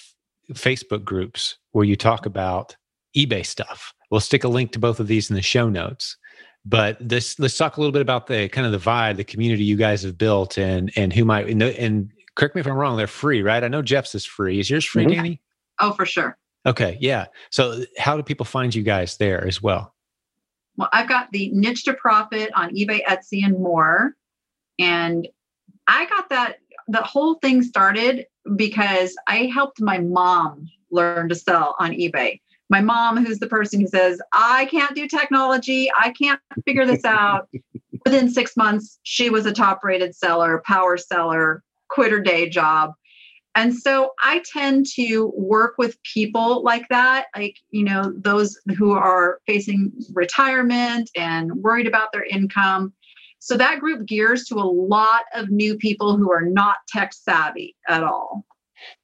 [0.53, 2.75] Facebook groups where you talk about
[3.15, 3.93] eBay stuff.
[4.09, 6.17] We'll stick a link to both of these in the show notes
[6.65, 9.63] but this let's talk a little bit about the kind of the vibe the community
[9.63, 12.97] you guys have built and and who might and, and correct me if i'm wrong
[12.97, 15.15] they're free right i know jeff's is free is yours free mm-hmm.
[15.15, 15.41] danny
[15.79, 19.95] oh for sure okay yeah so how do people find you guys there as well
[20.77, 24.15] well i've got the niche to profit on ebay etsy and more
[24.79, 25.27] and
[25.87, 26.57] i got that
[26.87, 32.39] the whole thing started because i helped my mom learn to sell on ebay
[32.71, 37.03] my mom, who's the person who says, I can't do technology, I can't figure this
[37.03, 37.49] out.
[38.05, 42.93] Within six months, she was a top rated seller, power seller, quit her day job.
[43.55, 48.93] And so I tend to work with people like that, like, you know, those who
[48.93, 52.93] are facing retirement and worried about their income.
[53.39, 57.75] So that group gears to a lot of new people who are not tech savvy
[57.89, 58.45] at all.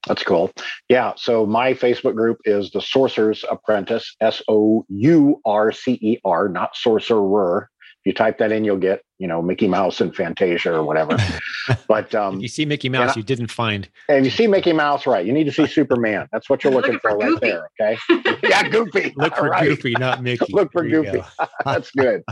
[0.07, 0.51] That's cool.
[0.89, 1.13] Yeah.
[1.17, 6.49] So my Facebook group is the Sourcer's Apprentice, S O U R C E R,
[6.49, 7.69] not sorcerer.
[7.81, 11.17] If you type that in, you'll get, you know, Mickey Mouse and Fantasia or whatever.
[11.89, 13.89] But um, you see Mickey Mouse, I, you didn't find.
[14.07, 15.25] And you see Mickey Mouse, right?
[15.25, 16.29] You need to see Superman.
[16.31, 17.69] That's what you're looking, looking for, for right there.
[17.81, 18.39] Okay.
[18.47, 19.13] yeah, Goofy.
[19.17, 19.67] Look for right.
[19.67, 20.53] Goofy, not Mickey.
[20.53, 21.21] Look for Goofy.
[21.65, 22.23] That's good.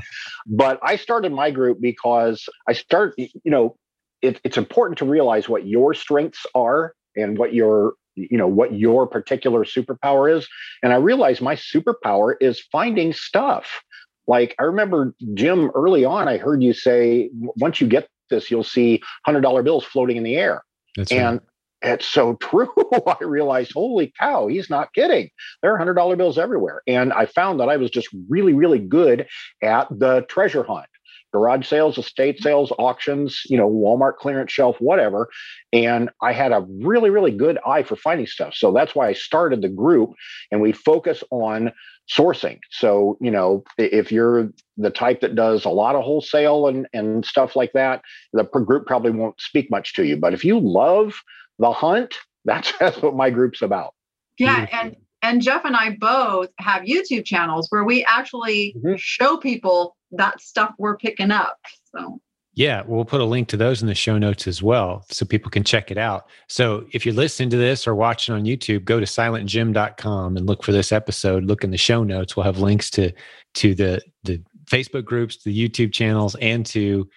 [0.48, 3.76] But I started my group because I start, you know,
[4.22, 8.74] it, it's important to realize what your strengths are and what your you know what
[8.74, 10.48] your particular superpower is
[10.82, 13.82] and i realized my superpower is finding stuff
[14.28, 18.64] like i remember jim early on i heard you say once you get this you'll
[18.64, 20.64] see $100 bills floating in the air.
[20.96, 21.42] That's and
[21.84, 21.94] right.
[21.94, 22.70] it's so true.
[23.08, 25.30] I realized holy cow he's not kidding.
[25.62, 26.82] There are $100 bills everywhere.
[26.88, 29.28] And i found that i was just really really good
[29.62, 30.88] at the treasure hunt
[31.36, 35.28] garage sales, estate sales, auctions, you know, Walmart clearance shelf, whatever.
[35.74, 38.54] And I had a really, really good eye for finding stuff.
[38.56, 40.12] So that's why I started the group
[40.50, 41.74] and we focus on
[42.10, 42.60] sourcing.
[42.72, 47.26] So, you know, if you're the type that does a lot of wholesale and, and
[47.26, 50.16] stuff like that, the group probably won't speak much to you.
[50.16, 51.16] But if you love
[51.60, 52.16] the hunt,
[52.46, 53.94] that's, that's what my group's about.
[54.40, 54.68] Yeah.
[54.68, 54.88] Mm-hmm.
[54.88, 58.96] And and Jeff and I both have YouTube channels where we actually mm-hmm.
[58.98, 61.58] show people that stuff we're picking up.
[61.92, 62.20] So
[62.54, 65.52] yeah, we'll put a link to those in the show notes as well so people
[65.52, 66.28] can check it out.
[66.48, 70.64] So if you're listening to this or watching on YouTube, go to silentjim.com and look
[70.64, 71.44] for this episode.
[71.44, 72.38] Look in the show notes.
[72.38, 73.12] We'll have links to
[73.56, 77.10] to the the Facebook groups, the YouTube channels, and to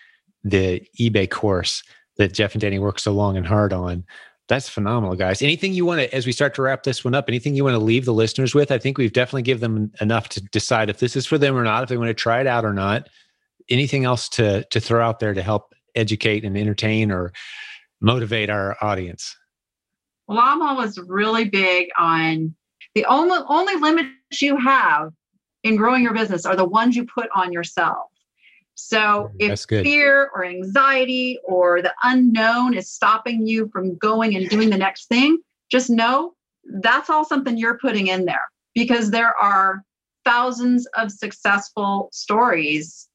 [0.45, 1.83] the eBay course
[2.17, 4.05] that Jeff and Danny worked so long and hard on.
[4.49, 5.43] That's phenomenal, guys.
[5.43, 7.75] Anything you want to, as we start to wrap this one up, anything you want
[7.75, 8.73] to leave the listeners with?
[8.73, 11.63] I think we've definitely given them enough to decide if this is for them or
[11.63, 13.09] not, if they want to try it out or not.
[13.69, 17.33] Anything else to to throw out there to help educate and entertain or
[18.01, 19.37] motivate our audience?
[20.27, 22.55] Well, I'm always really big on
[22.95, 25.13] the only only limits you have
[25.63, 28.09] in growing your business are the ones you put on yourself.
[28.81, 34.71] So if fear or anxiety or the unknown is stopping you from going and doing
[34.71, 36.35] the next thing, just know
[36.81, 39.83] that's all something you're putting in there because there are
[40.25, 43.08] thousands of successful stories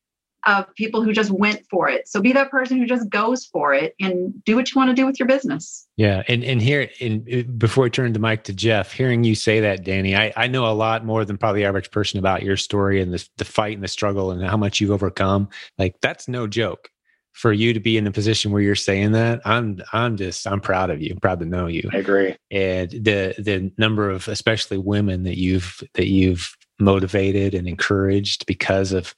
[0.46, 2.08] of people who just went for it.
[2.08, 4.96] So be that person who just goes for it and do what you want to
[4.96, 5.88] do with your business.
[5.98, 9.36] Yeah, and and here, and uh, before I turn the mic to Jeff, hearing you
[9.36, 12.44] say that, Danny, I, I know a lot more than probably the average person about
[12.44, 15.50] your story and the the fight and the struggle and how much you've overcome.
[15.78, 16.90] Like that's no joke
[17.34, 20.62] for you to be in the position where you're saying that i'm i'm just i'm
[20.62, 24.28] proud of you I'm proud to know you i agree and the the number of
[24.28, 29.16] especially women that you've that you've motivated and encouraged because of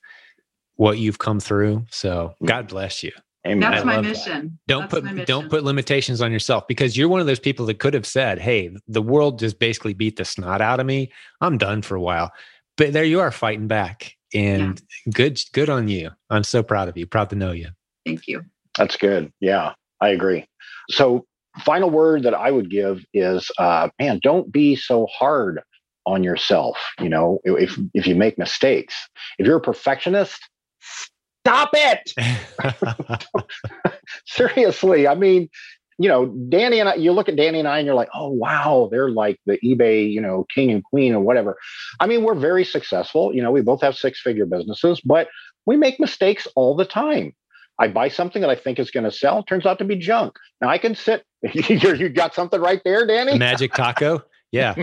[0.76, 2.47] what you've come through so mm.
[2.47, 3.11] god bless you
[3.47, 3.59] Amen.
[3.71, 4.41] That's my mission.
[4.41, 4.59] That.
[4.67, 5.26] Don't That's put mission.
[5.26, 8.39] don't put limitations on yourself because you're one of those people that could have said,
[8.39, 11.11] "Hey, the world just basically beat the snot out of me.
[11.41, 12.32] I'm done for a while."
[12.76, 15.11] But there you are fighting back, and yeah.
[15.13, 16.09] good good on you.
[16.30, 17.05] I'm so proud of you.
[17.05, 17.67] Proud to know you.
[18.05, 18.43] Thank you.
[18.78, 19.32] That's good.
[19.39, 20.47] Yeah, I agree.
[20.89, 21.26] So,
[21.59, 25.61] final word that I would give is, uh, man, don't be so hard
[26.05, 26.78] on yourself.
[26.99, 28.95] You know, if if you make mistakes,
[29.38, 30.39] if you're a perfectionist,
[31.42, 32.14] stop it.
[34.26, 35.50] Seriously, I mean,
[35.98, 38.30] you know, Danny and I, you look at Danny and I and you're like, oh,
[38.30, 41.58] wow, they're like the eBay, you know, king and queen or whatever.
[42.00, 43.34] I mean, we're very successful.
[43.34, 45.30] You know, we both have six figure businesses, but
[45.66, 47.34] we make mistakes all the time.
[47.80, 49.44] I buy something that I think is going to sell.
[49.44, 50.38] Turns out to be junk.
[50.62, 51.26] Now I can sit.
[51.54, 53.38] you got something right there, Danny.
[53.38, 54.24] Magic taco.
[54.52, 54.76] Yeah.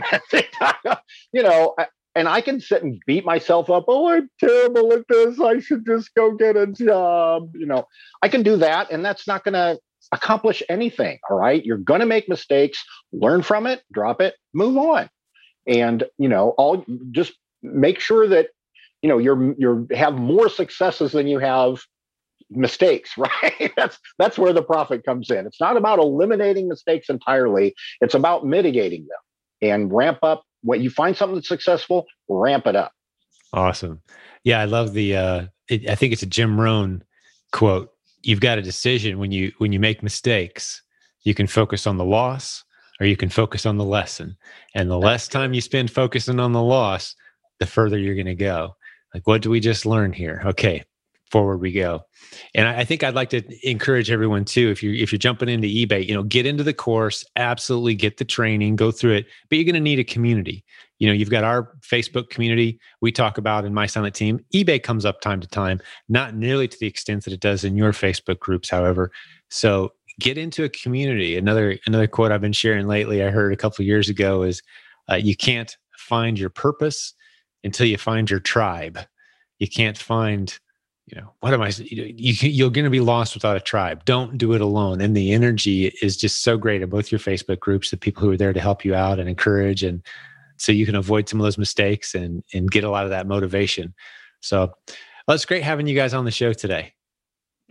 [1.32, 1.74] You know,
[2.14, 3.84] and I can sit and beat myself up.
[3.88, 5.40] Oh, I'm terrible at this.
[5.40, 7.50] I should just go get a job.
[7.54, 7.86] You know,
[8.22, 9.78] I can do that, and that's not going to
[10.12, 11.18] accomplish anything.
[11.30, 12.84] All right, you're going to make mistakes.
[13.12, 13.82] Learn from it.
[13.92, 14.34] Drop it.
[14.52, 15.08] Move on.
[15.66, 17.32] And you know, all just
[17.62, 18.48] make sure that
[19.02, 21.80] you know you're you're have more successes than you have
[22.50, 27.74] mistakes right that's that's where the profit comes in it's not about eliminating mistakes entirely
[28.00, 32.76] it's about mitigating them and ramp up when you find something that's successful ramp it
[32.76, 32.92] up.
[33.52, 34.00] Awesome.
[34.44, 37.02] Yeah i love the uh it, i think it's a jim rohn
[37.52, 37.90] quote.
[38.22, 40.82] You've got a decision when you when you make mistakes
[41.24, 42.64] you can focus on the loss
[43.00, 44.36] or you can focus on the lesson.
[44.74, 47.14] And the less time you spend focusing on the loss
[47.58, 48.76] the further you're going to go.
[49.14, 50.42] Like what do we just learn here?
[50.44, 50.84] Okay
[51.32, 52.04] forward we go.
[52.54, 54.70] And I, I, think I'd like to encourage everyone too.
[54.70, 58.18] If you if you're jumping into eBay, you know, get into the course, absolutely get
[58.18, 59.26] the training, go through it.
[59.48, 60.62] But you're going to need a community.
[60.98, 64.44] You know, you've got our Facebook community we talk about in my silent team.
[64.54, 67.76] eBay comes up time to time, not nearly to the extent that it does in
[67.76, 69.10] your Facebook groups, however.
[69.50, 71.36] So get into a community.
[71.36, 74.62] Another another quote I've been sharing lately, I heard a couple years ago, is
[75.10, 77.14] uh, you can't find your purpose
[77.64, 78.98] until you find your tribe.
[79.58, 80.58] You can't find
[81.12, 82.14] you know what am i you,
[82.48, 84.04] you're going to be lost without a tribe.
[84.04, 85.00] Don't do it alone.
[85.00, 88.30] And the energy is just so great in both your facebook groups the people who
[88.30, 90.02] are there to help you out and encourage and
[90.56, 93.26] so you can avoid some of those mistakes and and get a lot of that
[93.26, 93.94] motivation.
[94.40, 94.72] So
[95.28, 96.94] well, it's great having you guys on the show today.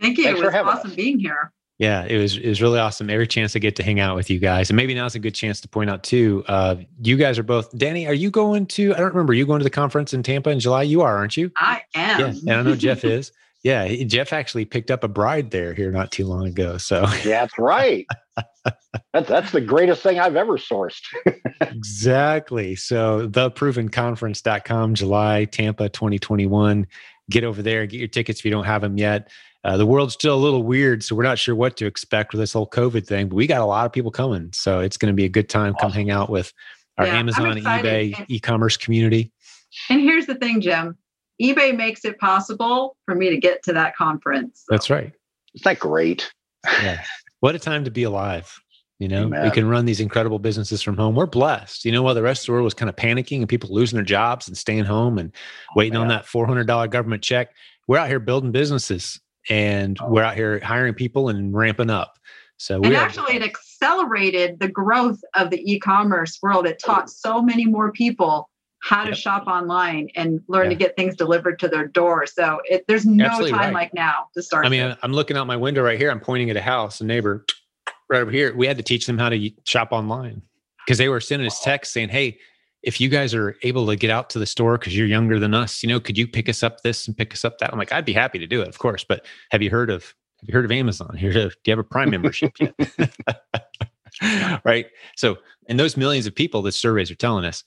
[0.00, 0.24] Thank you.
[0.24, 0.96] Thanks it was awesome us.
[0.96, 1.52] being here
[1.82, 3.10] yeah, it was it was really awesome.
[3.10, 5.34] Every chance I get to hang out with you guys, and maybe now's a good
[5.34, 6.44] chance to point out too.
[6.46, 7.76] Uh, you guys are both.
[7.76, 8.94] Danny, are you going to?
[8.94, 9.32] I don't remember.
[9.32, 10.84] Are you going to the conference in Tampa in July?
[10.84, 11.50] You are, aren't you?
[11.56, 12.20] I am.
[12.20, 13.32] Yeah, and I know Jeff is.
[13.64, 16.78] Yeah, he, Jeff actually picked up a bride there here not too long ago.
[16.78, 18.06] So that's right.
[19.12, 21.02] that's that's the greatest thing I've ever sourced.
[21.60, 22.76] exactly.
[22.76, 26.86] So theprovenconference.com, July, Tampa 2021.
[27.28, 29.30] Get over there, get your tickets if you don't have them yet.
[29.64, 32.40] Uh, the world's still a little weird, so we're not sure what to expect with
[32.40, 33.28] this whole COVID thing.
[33.28, 35.48] But we got a lot of people coming, so it's going to be a good
[35.48, 35.74] time.
[35.80, 36.52] Come hang out with
[36.98, 39.32] our yeah, Amazon, eBay, e-commerce community.
[39.88, 40.98] And here's the thing, Jim.
[41.40, 44.64] eBay makes it possible for me to get to that conference.
[44.66, 44.74] So.
[44.74, 45.12] That's right.
[45.54, 46.30] Isn't that great?
[46.82, 47.02] yeah.
[47.40, 48.56] What a time to be alive.
[48.98, 49.42] You know, Amen.
[49.42, 51.16] we can run these incredible businesses from home.
[51.16, 51.84] We're blessed.
[51.84, 53.96] You know, while the rest of the world was kind of panicking and people losing
[53.96, 56.02] their jobs and staying home and oh, waiting man.
[56.02, 57.52] on that $400 government check,
[57.88, 60.08] we're out here building businesses and oh.
[60.08, 62.18] we're out here hiring people and ramping up.
[62.56, 66.66] So we and actually, it accelerated the growth of the e-commerce world.
[66.66, 68.48] It taught so many more people
[68.82, 69.18] how to yep.
[69.18, 70.70] shop online and learn yeah.
[70.70, 72.26] to get things delivered to their door.
[72.26, 73.74] So it, there's no Absolutely time right.
[73.74, 74.66] like now to start.
[74.66, 74.96] I mean.
[75.02, 76.10] I'm looking out my window right here.
[76.10, 77.44] I'm pointing at a house, a neighbor
[78.08, 78.54] right over here.
[78.54, 80.42] We had to teach them how to shop online
[80.84, 82.38] because they were sending us texts saying, "Hey,
[82.82, 85.54] if you guys are able to get out to the store because you're younger than
[85.54, 87.72] us, you know, could you pick us up this and pick us up that?
[87.72, 89.04] I'm like, I'd be happy to do it, of course.
[89.04, 91.14] But have you heard of have you heard of Amazon?
[91.18, 92.74] Here, do you have a Prime membership yet?
[94.64, 94.86] right.
[95.16, 97.62] So, and those millions of people that surveys are telling us,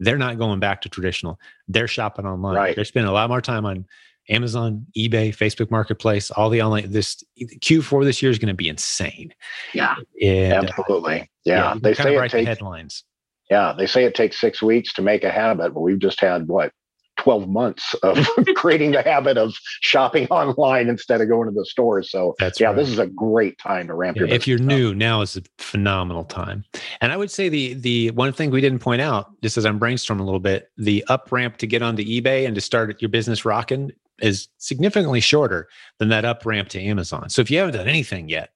[0.00, 1.40] they're not going back to traditional.
[1.66, 2.54] They're shopping online.
[2.54, 2.76] Right.
[2.76, 3.86] They're spending a lot more time on
[4.28, 6.92] Amazon, eBay, Facebook Marketplace, all the online.
[6.92, 9.34] This Q4 this year is going to be insane.
[9.72, 9.96] Yeah.
[10.22, 11.30] And, Absolutely.
[11.44, 11.72] Yeah.
[11.72, 13.04] yeah they say it takes, headlines
[13.50, 16.48] Yeah, they say it takes six weeks to make a habit, but we've just had
[16.48, 16.72] what
[17.18, 18.18] 12 months of
[18.56, 22.10] creating the habit of shopping online instead of going to the stores.
[22.10, 22.76] So That's yeah, right.
[22.76, 24.64] this is a great time to ramp Yeah, your if you're up.
[24.64, 26.64] new, now is a phenomenal time.
[27.00, 29.78] And I would say the the one thing we didn't point out, just as I'm
[29.78, 33.08] brainstorming a little bit, the up ramp to get onto eBay and to start your
[33.08, 35.68] business rocking is significantly shorter
[35.98, 37.28] than that up ramp to Amazon.
[37.30, 38.50] So if you haven't done anything yet,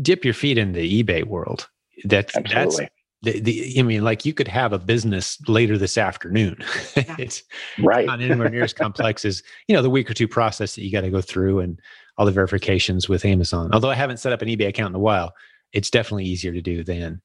[0.00, 1.68] dip your feet in the eBay world.
[2.04, 2.88] That's that's Absolutely.
[3.22, 6.56] The, the I mean, like you could have a business later this afternoon.
[6.96, 7.16] Yeah.
[7.18, 7.42] it's
[7.78, 8.06] Right.
[8.06, 10.92] not anywhere near as complex as you know the week or two process that you
[10.92, 11.80] got to go through and
[12.18, 13.70] all the verifications with Amazon.
[13.72, 15.32] Although I haven't set up an eBay account in a while,
[15.72, 17.22] it's definitely easier to do than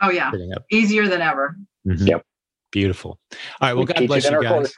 [0.00, 0.30] Oh yeah,
[0.70, 1.56] easier than ever.
[1.86, 2.06] Mhm.
[2.06, 2.24] Yep.
[2.70, 3.18] Beautiful.
[3.32, 3.72] All right.
[3.72, 4.50] Well, We God bless you guys.
[4.52, 4.74] course.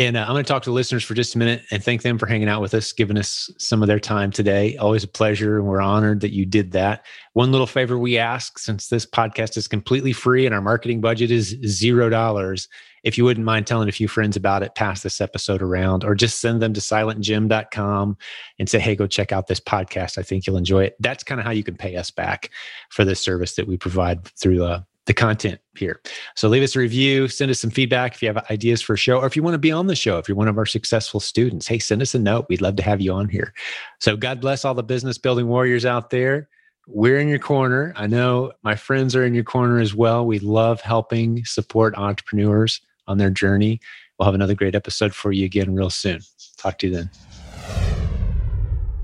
[0.00, 2.00] And uh, I'm going to talk to the listeners for just a minute and thank
[2.00, 4.74] them for hanging out with us, giving us some of their time today.
[4.78, 5.58] Always a pleasure.
[5.58, 7.04] And we're honored that you did that.
[7.34, 11.30] One little favor we ask since this podcast is completely free and our marketing budget
[11.30, 12.66] is zero dollars,
[13.02, 16.14] if you wouldn't mind telling a few friends about it, pass this episode around or
[16.14, 18.16] just send them to silentjim.com
[18.58, 20.16] and say, hey, go check out this podcast.
[20.16, 20.96] I think you'll enjoy it.
[21.00, 22.50] That's kind of how you can pay us back
[22.88, 24.80] for this service that we provide through uh,
[25.10, 26.00] the content here.
[26.36, 28.96] So leave us a review, send us some feedback if you have ideas for a
[28.96, 30.64] show, or if you want to be on the show, if you're one of our
[30.64, 32.46] successful students, hey, send us a note.
[32.48, 33.52] We'd love to have you on here.
[33.98, 36.48] So God bless all the business building warriors out there.
[36.86, 37.92] We're in your corner.
[37.96, 40.24] I know my friends are in your corner as well.
[40.24, 43.80] We love helping support entrepreneurs on their journey.
[44.16, 46.20] We'll have another great episode for you again real soon.
[46.56, 47.10] Talk to you then.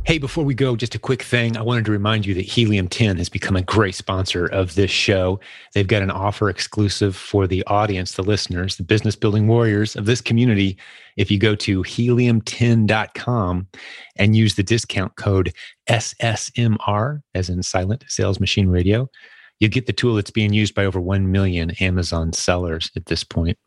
[0.07, 1.57] Hey, before we go, just a quick thing.
[1.57, 4.93] I wanted to remind you that Helium 10 has become a great sponsor of this
[4.93, 5.41] show.
[5.75, 10.07] They've got an offer exclusive for the audience, the listeners, the business building warriors of
[10.07, 10.79] this community.
[11.17, 13.67] If you go to helium10.com
[14.15, 15.53] and use the discount code
[15.91, 19.11] SSMR, as in silent sales machine radio,
[19.59, 23.25] you get the tool that's being used by over 1 million Amazon sellers at this
[23.25, 23.59] point.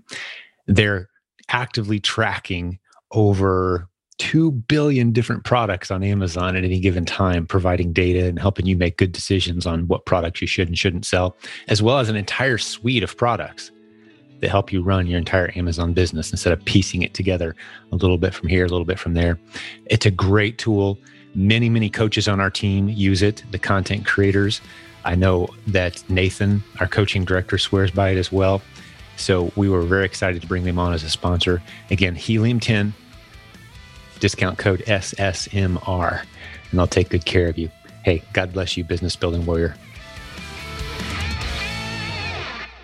[0.67, 1.09] They're
[1.49, 2.79] actively tracking
[3.11, 3.88] over
[4.19, 8.75] 2 billion different products on Amazon at any given time, providing data and helping you
[8.75, 11.35] make good decisions on what products you should and shouldn't sell,
[11.67, 13.71] as well as an entire suite of products
[14.41, 17.55] that help you run your entire Amazon business instead of piecing it together
[17.91, 19.39] a little bit from here, a little bit from there.
[19.85, 20.97] It's a great tool.
[21.33, 24.61] Many, many coaches on our team use it, the content creators.
[25.05, 28.61] I know that Nathan, our coaching director, swears by it as well.
[29.15, 31.61] So we were very excited to bring them on as a sponsor.
[31.89, 32.93] Again, Helium 10
[34.19, 36.23] discount code SSMR,
[36.71, 37.69] and I'll take good care of you.
[38.03, 39.75] Hey, God bless you, business building warrior.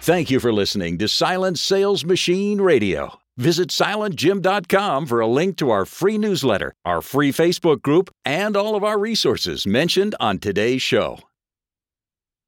[0.02, 3.20] Thank you for listening to Silent Sales Machine Radio.
[3.38, 8.76] Visit silentjim.com for a link to our free newsletter, our free Facebook group, and all
[8.76, 11.20] of our resources mentioned on today's show.